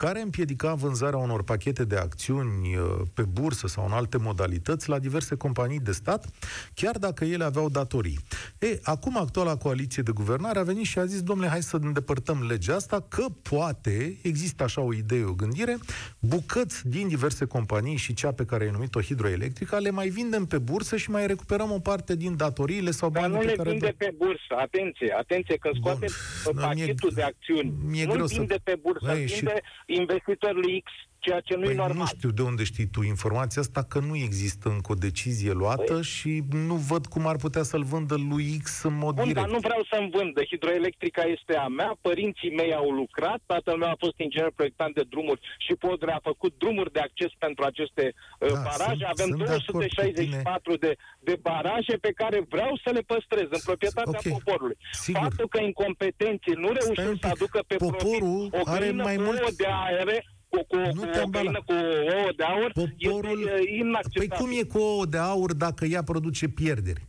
[0.05, 4.99] care împiedica vânzarea unor pachete de acțiuni uh, pe bursă sau în alte modalități la
[4.99, 6.25] diverse companii de stat,
[6.73, 8.19] chiar dacă ele aveau datorii.
[8.59, 12.45] E, acum actuala coaliție de guvernare a venit și a zis, domnule, hai să îndepărtăm
[12.47, 15.77] legea asta, că poate, există așa o idee, o gândire,
[16.19, 20.57] bucăți din diverse companii și cea pe care ai numit-o hidroelectrică, le mai vindem pe
[20.57, 23.69] bursă și mai recuperăm o parte din datoriile sau banii Dar nu le care...
[23.69, 26.05] vinde pe bursă, atenție, atenție, că scoate
[26.43, 26.61] Bun.
[26.61, 27.73] pachetul de acțiuni.
[27.85, 28.61] Mi-e nu vinde să...
[28.63, 29.47] pe bursă, Băi, vinde și
[29.93, 30.91] investitorului X,
[31.25, 31.97] ceea ce nu păi e normal.
[31.97, 35.93] nu știu de unde știi tu informația asta, că nu există încă o decizie luată
[35.93, 36.03] păi.
[36.13, 36.31] și
[36.69, 39.45] nu văd cum ar putea să-l vândă lui X în mod Bun, direct.
[39.45, 40.39] dar nu vreau să-mi vândă.
[40.51, 45.03] Hidroelectrica este a mea, părinții mei au lucrat, tatăl meu a fost inginer proiectant de
[45.09, 49.03] drumuri și Podre a făcut drumuri de acces pentru aceste uh, da, baraje.
[49.05, 54.19] Sunt, Avem sunt 264 de, de baraje pe care vreau să le păstrez în proprietatea
[54.19, 54.31] okay.
[54.35, 54.77] poporului.
[54.91, 55.21] Sigur.
[55.21, 59.67] Faptul că incompetenții nu reușesc să aducă pe Poporul profit o are mai mult de
[59.85, 60.07] aer
[60.53, 61.73] cu, cu, nu cu, o găină, cu
[62.17, 63.39] ouă de aur Poporul...
[63.39, 64.29] este inacceptabil.
[64.29, 67.01] Păi cum e cu ouă de aur dacă ea produce pierderi?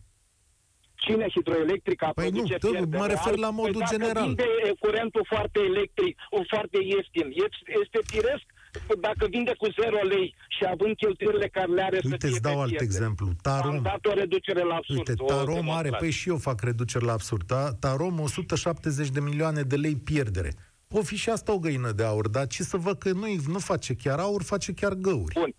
[0.95, 3.01] Cine hidroelectrica păi produce nu, pierderi?
[3.01, 4.15] mă refer la modul păi general.
[4.15, 6.19] Dacă vinde curentul foarte electric,
[6.53, 7.27] foarte ieftin,
[7.83, 8.45] este firesc
[9.01, 12.61] dacă vinde cu 0 lei și având cheltuielile care le are Uite, să îți dau
[12.61, 12.85] alt pierde.
[12.85, 13.29] exemplu.
[13.43, 13.75] Tarom.
[13.75, 15.09] Am dat o reducere la absurd.
[15.09, 17.53] Uite, Tarom are, păi și eu fac reducere la absurd.
[17.81, 20.53] Tarom 170 de milioane de lei pierdere.
[20.99, 23.59] O fi și asta o găină de aur, dar ce să văd că nu, nu
[23.59, 25.35] face chiar aur, face chiar găuri.
[25.35, 25.55] Bun.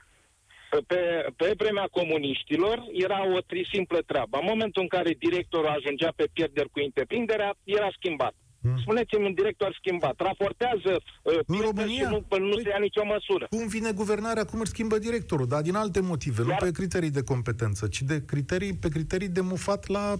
[0.87, 1.01] Pe,
[1.35, 4.37] pe vremea comuniștilor era o tri simplă treabă.
[4.37, 8.33] În momentul în care directorul ajungea pe pierderi cu întreprinderea, era schimbat.
[8.61, 8.77] Hmm.
[8.77, 10.15] Spuneți-mi un director schimbat.
[10.17, 11.93] Raportează uh, în România?
[11.93, 13.47] și nu, nu păi, se ia nicio măsură.
[13.49, 15.47] Cum vine guvernarea, cum își schimbă directorul?
[15.47, 16.49] Dar din alte motive, Iar...
[16.49, 20.13] nu pe criterii de competență, ci de criterii, pe criterii de mufat la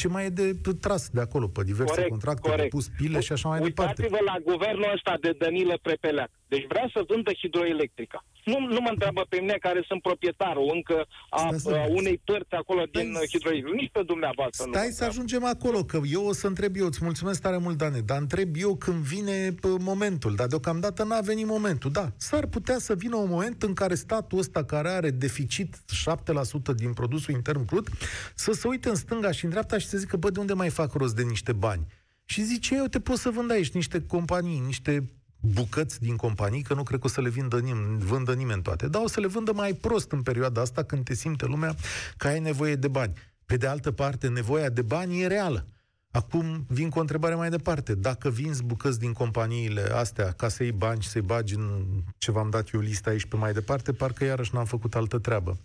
[0.00, 2.62] ce mai e de tras de acolo, pe diverse corect, contracte, corect.
[2.62, 4.24] de pus pile și așa mai Uitați-vă departe.
[4.30, 6.30] la guvernul ăsta de Danilă Prepeleac.
[6.48, 8.24] Deci vrea să vândă hidroelectrica.
[8.44, 11.42] Nu, nu mă întreabă pe mine care sunt proprietarul încă a,
[11.82, 13.76] a unei părți acolo stai, din hidroelectrică.
[13.80, 16.98] Nici pe dumneavoastră Stai nu să ajungem acolo, că eu o să întreb eu, îți
[17.02, 21.90] mulțumesc tare mult, Dane, dar întreb eu când vine momentul, dar deocamdată n-a venit momentul.
[21.90, 26.74] Da, s-ar putea să vină un moment în care statul ăsta care are deficit 7%
[26.74, 27.88] din produsul intern brut
[28.34, 30.70] să se uite în stânga și în dreapta și să zică, bă, de unde mai
[30.70, 31.86] fac rost de niște bani?
[32.24, 36.74] Și zice, eu te pot să vând aici niște companii, niște bucăți din companii, că
[36.74, 39.26] nu cred că o să le vândă, nim- vândă nimeni toate, dar o să le
[39.26, 41.74] vândă mai prost în perioada asta când te simte lumea
[42.16, 43.12] că ai nevoie de bani.
[43.46, 45.66] Pe de altă parte, nevoia de bani e reală.
[46.10, 47.94] Acum vin cu o întrebare mai departe.
[47.94, 51.84] Dacă vinzi bucăți din companiile astea ca să iei bani și să-i bagi în
[52.18, 55.58] ce v-am dat eu lista aici pe mai departe, parcă iarăși n-am făcut altă treabă.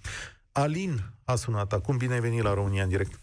[0.52, 1.74] Alin a sunat.
[1.74, 3.20] Acum bine ai venit la România în direct.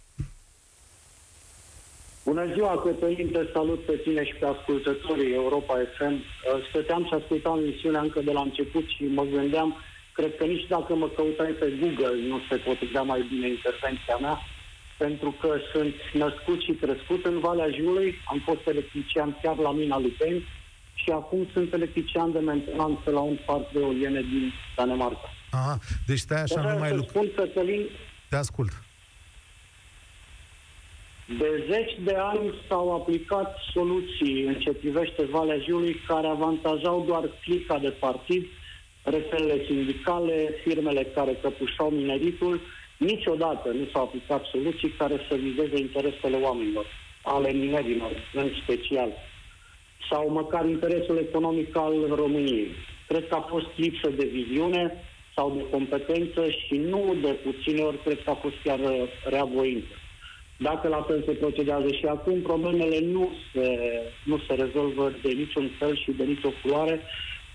[2.25, 6.13] Bună ziua, Cătălin, te salut pe tine și pe ascultătorii Europa FM.
[6.13, 6.23] Uh,
[6.69, 9.77] stăteam și ascultam emisiunea încă de la început și mă gândeam,
[10.13, 14.37] cred că nici dacă mă căutai pe Google nu se potrivea mai bine intervenția mea,
[14.99, 19.99] pentru că sunt născut și crescut în Valea Jiului, am fost electrician chiar la mina
[19.99, 20.45] Lupeni
[20.95, 25.29] și acum sunt electrician de mentenanță la un parc de oliene din Danemarca.
[25.51, 27.09] Aha, deci stai așa, nu mai lucru.
[27.09, 27.83] spun, Cătălin,
[28.29, 28.73] te ascult.
[31.39, 37.31] De zeci de ani s-au aplicat soluții în ce privește Valea Jiului care avantajau doar
[37.45, 38.47] clica de partid,
[39.05, 42.61] rețelele sindicale, firmele care căpușau mineritul.
[42.99, 46.87] Niciodată nu s-au aplicat soluții care să vizeze interesele oamenilor,
[47.23, 49.13] ale minerilor în special.
[50.11, 52.69] sau măcar interesul economic al României.
[53.09, 55.05] Cred că a fost lipsă de viziune
[55.37, 58.81] sau de competență și nu de puține ori cred că a fost chiar
[59.25, 60.02] rea voință.
[60.63, 63.67] Dacă la fel se procedează și acum, problemele nu se,
[64.25, 67.01] nu se rezolvă de niciun fel și de nicio culoare.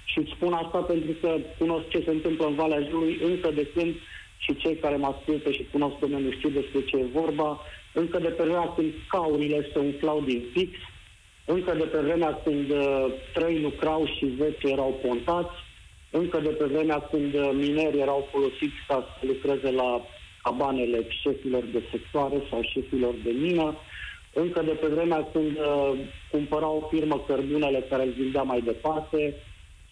[0.03, 3.65] Și îți spun asta pentru că cunosc ce se întâmplă în Valea Jului încă de
[3.73, 3.95] când
[4.37, 7.59] și cei care mă ascultă și cunosc domeniul știu despre ce e vorba,
[7.93, 10.71] încă de pe vremea când caurile se umflau din fix,
[11.45, 15.55] încă de pe vremea când uh, trei lucrau și zece erau pontați,
[16.11, 20.01] încă de pe vremea când uh, minerii erau folosiți ca să lucreze la
[20.47, 23.75] cabanele șefilor de sectoare sau șefilor de mină,
[24.33, 25.91] încă de pe vremea când uh,
[26.31, 29.35] cumpăra o firmă cărbunele care îl vindea mai departe,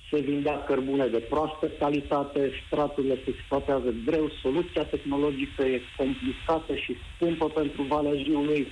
[0.10, 6.96] se vindea cărbune de proastă calitate, straturile se exploatează greu, soluția tehnologică e complicată și
[7.16, 8.68] scumpă pentru Valea Jiului.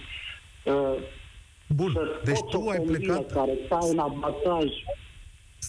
[0.66, 0.96] Uh,
[1.68, 1.94] Bun,
[2.24, 3.32] deci tu ai plecat...
[3.32, 4.68] Care stai în abataj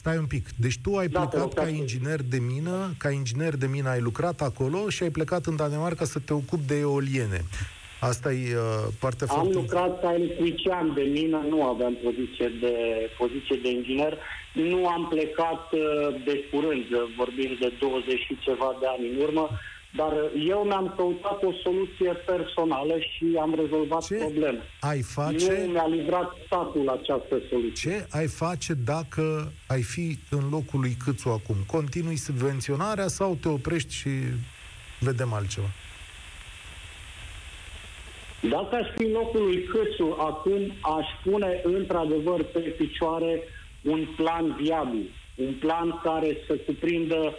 [0.01, 0.47] Stai un pic.
[0.57, 4.41] Deci tu ai da, plecat ca inginer de mină, ca inginer de mină ai lucrat
[4.41, 7.41] acolo și ai plecat în Danemarca să te ocupi de eoliene.
[8.01, 8.63] Asta e uh,
[9.01, 9.55] partea Am foarte...
[9.55, 12.75] lucrat ca electrician de mină, nu aveam poziție de,
[13.19, 14.19] poziție de inginer.
[14.53, 15.81] Nu am plecat uh,
[16.25, 16.85] de curând,
[17.17, 19.49] vorbim de 20 și ceva de ani în urmă.
[19.97, 20.13] Dar
[20.49, 24.59] eu mi-am căutat o soluție personală și am rezolvat Ce problema.
[24.81, 25.63] ai face?
[25.67, 27.91] Nu mi-a livrat statul această soluție.
[27.91, 31.57] Ce ai face dacă ai fi în locul lui Câțu acum?
[31.67, 34.09] Continui subvenționarea sau te oprești și
[35.01, 35.67] vedem altceva?
[38.51, 43.43] Dacă aș fi în locul lui Câțu acum, aș pune într-adevăr pe picioare
[43.83, 45.11] un plan viabil.
[45.35, 47.35] Un plan care să cuprindă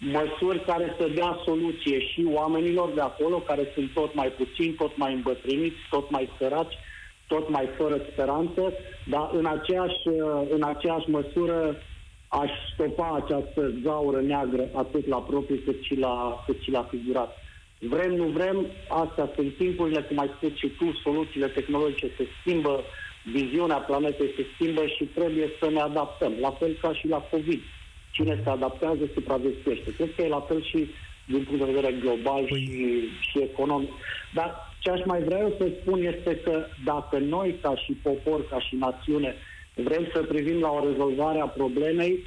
[0.00, 4.96] măsuri care să dea soluție și oamenilor de acolo, care sunt tot mai puțini, tot
[4.96, 6.74] mai îmbătrâniți, tot mai săraci,
[7.26, 8.72] tot mai fără speranță,
[9.04, 10.06] dar în aceeași,
[10.50, 11.76] în aceeași măsură
[12.28, 17.36] aș stopa această gaură neagră atât la propriu cât și la, cât și la figurat.
[17.78, 22.84] Vrem, nu vrem, astea sunt timpurile, cum ai spus și tu, soluțiile tehnologice se schimbă,
[23.24, 27.60] viziunea planetei se schimbă și trebuie să ne adaptăm, la fel ca și la COVID
[28.10, 29.94] cine se adaptează, supraviețuiește.
[29.96, 30.90] Cred că e la fel și
[31.24, 32.60] din punct de vedere global păi...
[32.60, 33.90] și, și economic.
[34.34, 38.48] Dar ce aș mai vrea eu să spun este că dacă noi, ca și popor,
[38.48, 39.34] ca și națiune,
[39.74, 42.24] vrem să privim la o rezolvare a problemei,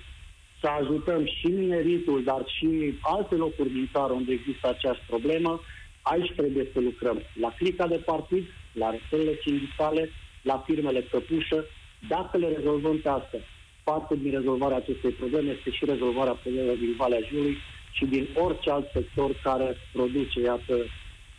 [0.62, 5.62] să ajutăm și mineritul, dar și alte locuri din țară unde există aceeași problemă,
[6.02, 7.22] aici trebuie să lucrăm.
[7.40, 10.10] La clica de partid, la rețelele sindicale,
[10.42, 11.66] la firmele căpușă,
[12.08, 13.40] dacă le rezolvăm pe astea
[13.84, 17.58] parte din rezolvarea acestei probleme este și rezolvarea problemelor din Valea Jiului
[17.92, 20.76] și din orice alt sector care produce, iată,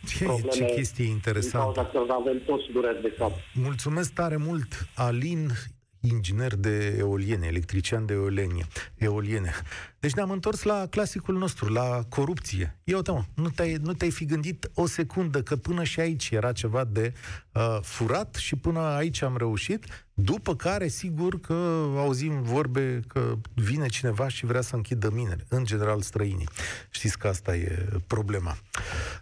[0.07, 1.71] ce, probleme ce chestie interesantă.
[1.73, 3.31] Din cauza că avem toți dureri de cap.
[3.53, 5.49] Mulțumesc tare mult, Alin,
[6.01, 8.67] inginer de eoliene, electrician de eoliene.
[8.97, 9.51] eoliene.
[10.05, 12.77] Deci ne-am întors la clasicul nostru, la corupție.
[12.83, 16.51] Eu, mă, nu te-ai, nu te-ai fi gândit o secundă că până și aici era
[16.51, 17.13] ceva de
[17.53, 21.53] uh, furat și până aici am reușit după care, sigur că
[21.97, 26.47] auzim vorbe că vine cineva și vrea să închidă minele, în general străinii.
[26.89, 28.55] Știți că asta e problema.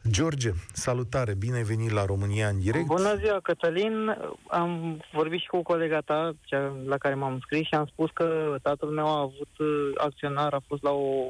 [0.10, 2.86] George, salutare, bine ai venit la România în direct.
[2.86, 4.18] Bună ziua, Cătălin.
[4.48, 8.56] Am vorbit și cu colega ta, cea la care m-am scris, și am spus că
[8.62, 9.50] tatăl meu a avut
[9.98, 11.30] acționar, a fost la o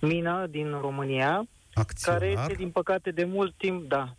[0.00, 2.20] mină din România, acționar?
[2.20, 4.14] care este, din păcate, de mult timp, da,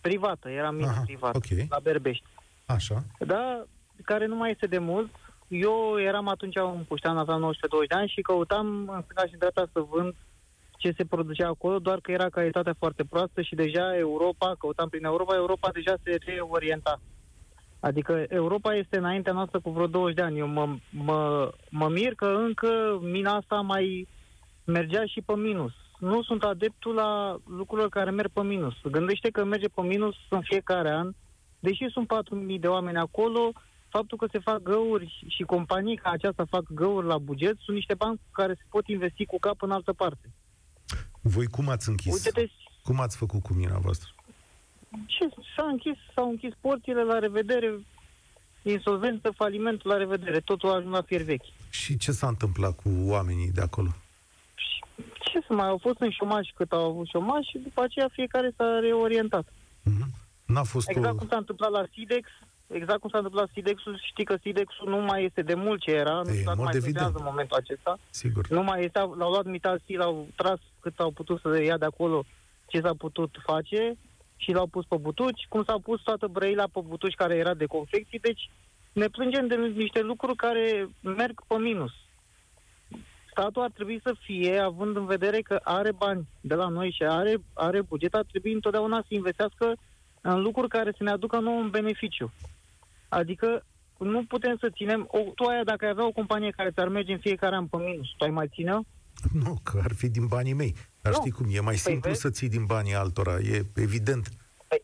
[0.00, 1.66] privată, era mină Aha, privată, okay.
[1.70, 2.24] la Berbești.
[2.66, 3.04] Așa.
[3.18, 3.64] Da,
[4.04, 5.10] care nu mai este de mult.
[5.48, 7.52] Eu eram atunci un puștean, aveam
[7.84, 10.14] 19-20 de ani și căutam în stânga și în dreapta să vând
[10.76, 15.04] ce se producea acolo, doar că era calitatea foarte proastă și deja Europa, căutam prin
[15.04, 17.00] Europa, Europa deja se reorienta.
[17.86, 20.38] Adică Europa este înaintea noastră cu vreo 20 de ani.
[20.38, 24.08] Eu mă, mă, mă mir că încă mina asta mai
[24.64, 25.72] mergea și pe minus.
[25.98, 28.74] Nu sunt adeptul la lucrurile care merg pe minus.
[28.90, 31.12] Gândește că merge pe minus în fiecare an,
[31.58, 32.06] deși sunt
[32.54, 33.52] 4.000 de oameni acolo,
[33.88, 37.94] faptul că se fac găuri și companii ca aceasta fac găuri la buget sunt niște
[37.94, 40.34] bani care se pot investi cu cap în altă parte.
[41.20, 42.12] Voi cum ați închis?
[42.12, 42.46] Uite-te...
[42.82, 44.15] Cum ați făcut cu mina voastră?
[45.06, 45.28] Ce?
[45.56, 47.80] S-a închis, s-au închis portile, la revedere,
[48.62, 50.40] insolvență, faliment, la revedere.
[50.40, 51.44] Totul a ajuns la fier vechi.
[51.70, 53.88] Și ce s-a întâmplat cu oamenii de acolo?
[55.20, 58.52] Ce să mai au fost în șomaj cât au avut șomaj și după aceea fiecare
[58.56, 59.46] s-a reorientat.
[59.48, 60.24] Mm-hmm.
[60.46, 61.16] N-a fost exact o...
[61.16, 62.28] cum s-a întâmplat la Sidex,
[62.66, 66.22] exact cum s-a întâmplat Sidexul, știi că Sidexul nu mai este de mult ce era,
[66.24, 67.98] nu știu mai funcționează în momentul acesta.
[68.10, 68.48] Sigur.
[68.48, 72.24] Nu mai este, l-au luat mitalsi, l-au tras cât au putut să ia de acolo
[72.66, 73.96] ce s-a putut face
[74.36, 77.66] și l-au pus pe butuci, cum s-a pus toată Brăila pe butuci care era de
[77.66, 78.50] confecții, deci
[78.92, 81.92] ne plângem de niște lucruri care merg pe minus.
[83.30, 87.02] Statul ar trebui să fie, având în vedere că are bani de la noi și
[87.02, 89.76] are, are buget, ar trebui întotdeauna să investească
[90.20, 92.32] în lucruri care să ne aducă nou un beneficiu.
[93.08, 93.64] Adică
[93.98, 95.06] nu putem să ținem...
[95.10, 97.76] O, tu aia, dacă ai avea o companie care ți-ar merge în fiecare an pe
[97.76, 98.80] minus, tu ai mai ține
[99.32, 100.74] Nu, că ar fi din banii mei.
[101.06, 101.20] Dar nu.
[101.20, 102.20] știi cum, e mai păi simplu vezi?
[102.20, 104.28] să ții din banii altora, e evident.
[104.68, 104.82] Păi,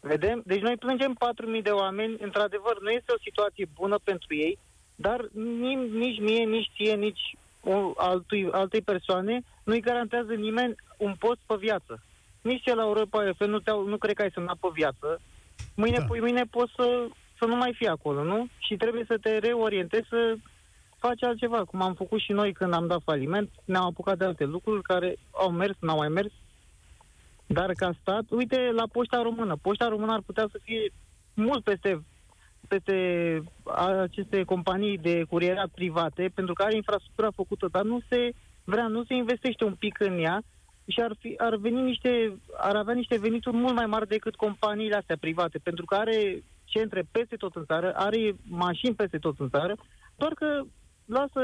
[0.00, 0.42] vedem?
[0.46, 1.16] Deci noi plângem
[1.56, 4.58] 4.000 de oameni, într-adevăr, nu este o situație bună pentru ei,
[4.94, 11.14] dar nici, nici mie, nici ție, nici o, altui, altei persoane nu-i garantează nimeni un
[11.18, 12.02] post pe viață.
[12.40, 15.20] Nici la Europa FM nu, te nu cred că ai semnat pe viață.
[15.74, 16.06] Mâine, da.
[16.08, 17.08] mâine poți să
[17.42, 18.48] să nu mai fie acolo, nu?
[18.58, 20.34] Și trebuie să te reorientezi să
[21.06, 24.44] faci altceva, cum am făcut și noi când am dat faliment, ne-am apucat de alte
[24.44, 26.32] lucruri care au mers, n-au mai mers,
[27.46, 29.56] dar ca stat, uite la Poșta Română.
[29.56, 30.92] Poșta Română ar putea să fie
[31.34, 32.04] mult peste,
[32.68, 32.96] peste
[34.00, 38.32] aceste companii de curierat private, pentru că are infrastructura făcută, dar nu se
[38.64, 40.42] vrea, nu se investește un pic în ea
[40.86, 44.96] și ar, fi, ar, veni niște, ar avea niște venituri mult mai mari decât companiile
[44.96, 49.48] astea private, pentru că are centre peste tot în țară, are mașini peste tot în
[49.48, 49.74] țară,
[50.16, 50.62] doar că
[51.12, 51.40] lasă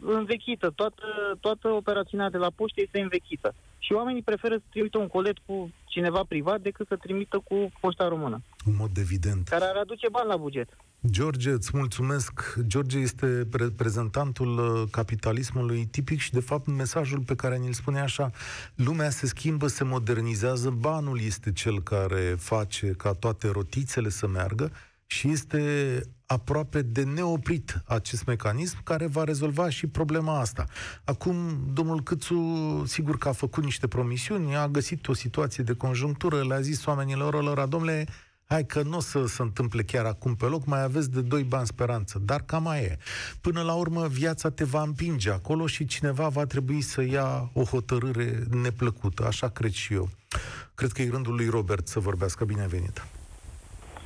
[0.00, 1.04] învechită, toată,
[1.40, 3.54] toată operațiunea de la poștă este învechită.
[3.78, 8.08] Și oamenii preferă să trimită un colet cu cineva privat decât să trimită cu poșta
[8.08, 8.42] română.
[8.64, 9.48] În mod evident.
[9.48, 10.68] Care ar aduce bani la buget.
[11.10, 12.56] George, îți mulțumesc.
[12.66, 18.30] George este reprezentantul uh, capitalismului tipic și, de fapt, mesajul pe care ni-l spune așa,
[18.74, 24.72] lumea se schimbă, se modernizează, banul este cel care face ca toate rotițele să meargă
[25.10, 30.64] și este aproape de neoprit acest mecanism care va rezolva și problema asta.
[31.04, 31.34] Acum,
[31.72, 36.60] domnul Câțu, sigur că a făcut niște promisiuni, a găsit o situație de conjunctură, le-a
[36.60, 38.06] zis oamenilor lor, domnule,
[38.44, 41.42] hai că nu o să se întâmple chiar acum pe loc, mai aveți de doi
[41.42, 42.98] bani speranță, dar cam mai e.
[43.40, 47.62] Până la urmă, viața te va împinge acolo și cineva va trebui să ia o
[47.62, 50.08] hotărâre neplăcută, așa cred și eu.
[50.74, 52.44] Cred că e rândul lui Robert să vorbească.
[52.44, 53.04] Bine venit!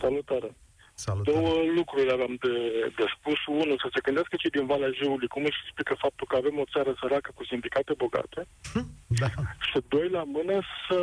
[0.01, 0.55] Salutare!
[0.95, 1.37] Salutare.
[1.37, 2.55] Două lucruri aveam de,
[2.97, 3.39] de spus.
[3.47, 6.71] Unul, să se gândească cei din Valea Jiului cum își explică faptul că avem o
[6.73, 8.41] țară săracă cu sindicate bogate.
[8.73, 9.29] Hm, da.
[9.69, 10.99] Și doi la mână să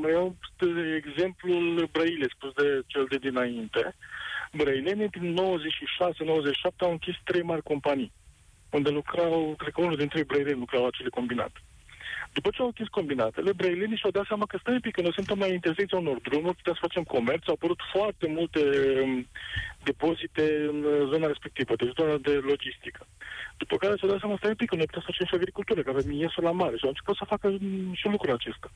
[0.00, 3.96] mai iau de exemplul Brăile, spus de cel de dinainte.
[4.52, 5.38] Brăilenii din 96-97
[6.76, 8.12] au închis trei mari companii
[8.70, 11.60] unde lucrau, cred că unul dintre brăileni lucrau la acele combinate.
[12.38, 15.18] După ce au închis combinatele, brăilenii și-au dat seama că stai un pic, că noi
[15.18, 18.60] suntem mai intersecția unor drumuri, putem să facem comerț, au apărut foarte multe
[19.02, 19.28] um,
[19.88, 23.02] depozite în uh, zona respectivă, deci zona de logistică.
[23.62, 25.80] După care s-au dat seama, stai un pic, că noi putem să facem și agricultură,
[25.82, 28.68] că avem iesul la mare și au început să facă um, și lucrul acesta.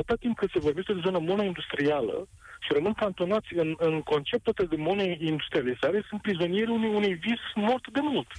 [0.00, 2.16] Atât timp cât se vorbește de zona monoindustrială
[2.64, 8.00] și rămân cantonați în, în conceptul de monoindustrializare, sunt prizonieri unui, unui vis mort de
[8.02, 8.30] mult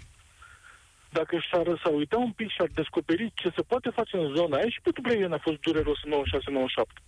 [1.20, 4.56] dacă și-ar s uita un pic și ar descoperi ce se poate face în zona
[4.58, 7.04] aia, și pentru Brăilen a fost dureros în 96-97.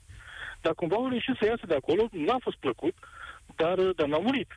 [0.63, 2.95] Dar cumva au reușit să iasă de acolo, n-a fost plăcut,
[3.55, 4.51] dar, dar n-a murit.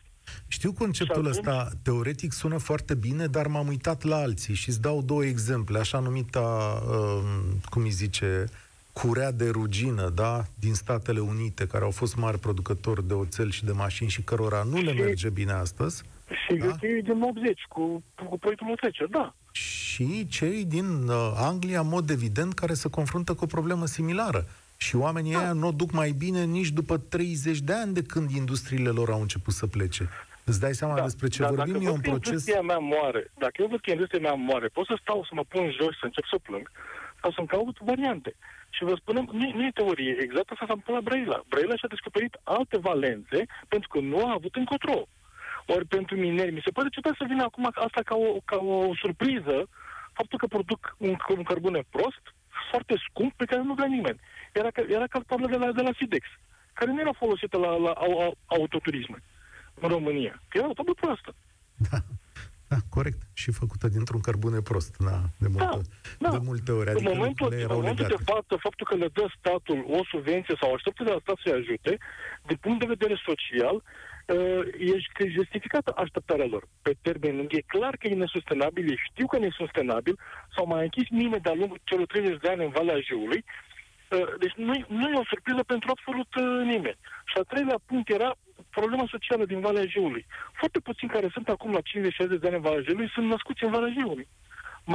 [0.49, 1.37] Știu conceptul atunci...
[1.37, 5.79] ăsta, teoretic sună foarte bine, dar m-am uitat la alții și îți dau două exemple,
[5.79, 6.47] așa numita,
[6.89, 7.23] uh,
[7.71, 8.45] cum îi zice,
[8.93, 13.65] curea de rugină, da, din Statele Unite, care au fost mari producători de oțel și
[13.65, 16.03] de mașini și cărora nu le merge bine astăzi.
[16.31, 16.77] Și da?
[17.03, 19.35] din 80, cu, cu proiectul trece, da.
[19.53, 24.47] Și cei din uh, Anglia, în mod evident, care se confruntă cu o problemă similară.
[24.77, 25.53] Și oamenii da.
[25.53, 29.21] nu o duc mai bine nici după 30 de ani de când industriile lor au
[29.21, 30.09] început să plece.
[30.45, 31.73] Îți dai seama da, despre ce da, vorbim?
[31.73, 32.29] Dacă e un proces...
[32.29, 35.45] industria mea moare, dacă eu văd că industria mea moare, pot să stau să mă
[35.49, 36.71] pun jos, să încep să plâng,
[37.21, 38.35] sau să-mi caut variante.
[38.71, 41.39] Și vă spunem, nu, nu e teorie, exact asta s-a întâmplat la Brăila.
[41.49, 45.01] Brăila și-a descoperit alte valențe pentru că nu a avut încotro
[45.75, 46.53] ori pentru mineri.
[46.53, 49.57] Mi se pare ciudat să vină acum asta ca o, ca o surpriză,
[50.13, 52.25] faptul că produc un, un cărbune prost,
[52.71, 54.21] foarte scump, pe care nu vrea nimeni.
[54.53, 56.25] Era, era calculă de la, de la Sidex,
[56.73, 59.19] care nu era folosită la, la, la autoturisme
[59.75, 60.43] în România.
[60.49, 61.35] Că era o tabă proastă.
[61.91, 61.99] Da.
[62.73, 63.21] Da, corect.
[63.33, 65.81] Și făcută dintr-un cărbune prost, da, de, multe,
[66.19, 66.31] da, da.
[66.37, 66.91] de multe ori.
[66.91, 70.75] Adică în momentul, în momentul de față, faptul că le dă statul o subvenție sau
[70.75, 71.99] așteptă de la stat să-i ajute,
[72.47, 73.83] din punct de vedere social,
[74.27, 74.63] uh,
[75.19, 76.69] e justificată așteptarea lor.
[76.83, 80.19] Pe termen lung, e clar că e nesustenabil, ei știu că e nesustenabil,
[80.55, 83.45] s-au mai închis mine de-a lungul celor 30 de ani în Valea Jiului,
[84.11, 86.99] uh, deci nu, nu e o surpriză pentru absolut uh, nimeni.
[87.25, 88.31] Și al treilea punct era
[88.71, 90.27] problema socială din Valea Jiului.
[90.53, 93.71] Foarte puțini care sunt acum la 50-60 de ani în Valea Jiului sunt născuți în
[93.71, 94.29] Valea Jiului.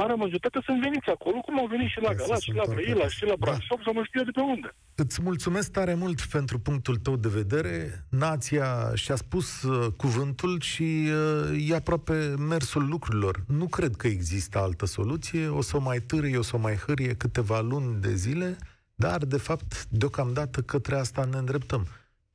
[0.00, 3.24] Marea majoritate sunt veniți acolo, cum au venit și la Galați, și la Brăila, și
[3.24, 3.36] la da.
[3.38, 3.84] Brașov, da.
[3.84, 4.68] sau nu știu de pe unde.
[4.94, 8.04] Îți mulțumesc tare mult pentru punctul tău de vedere.
[8.10, 11.08] Nația și-a spus uh, cuvântul și
[11.52, 13.44] uh, e aproape mersul lucrurilor.
[13.46, 15.48] Nu cred că există altă soluție.
[15.48, 18.56] O să o mai târie, o să o mai hârie câteva luni de zile,
[18.94, 21.86] dar, de fapt, deocamdată către asta ne îndreptăm.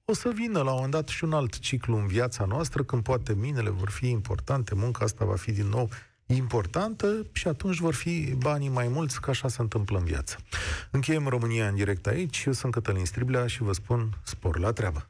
[0.05, 3.03] O să vină la un moment dat și un alt ciclu în viața noastră, când
[3.03, 5.89] poate minele vor fi importante, munca asta va fi din nou
[6.35, 10.37] importantă și atunci vor fi banii mai mulți, că așa se întâmplă în viață.
[10.91, 12.43] Încheiem România în direct aici.
[12.45, 15.09] Eu sunt Cătălin Striblea și vă spun spor la treabă.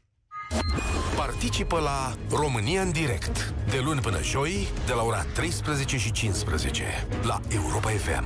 [1.16, 6.84] Participă la România în direct, de luni până joi, de la ora 13 și 15,
[7.22, 8.24] la Europa FM.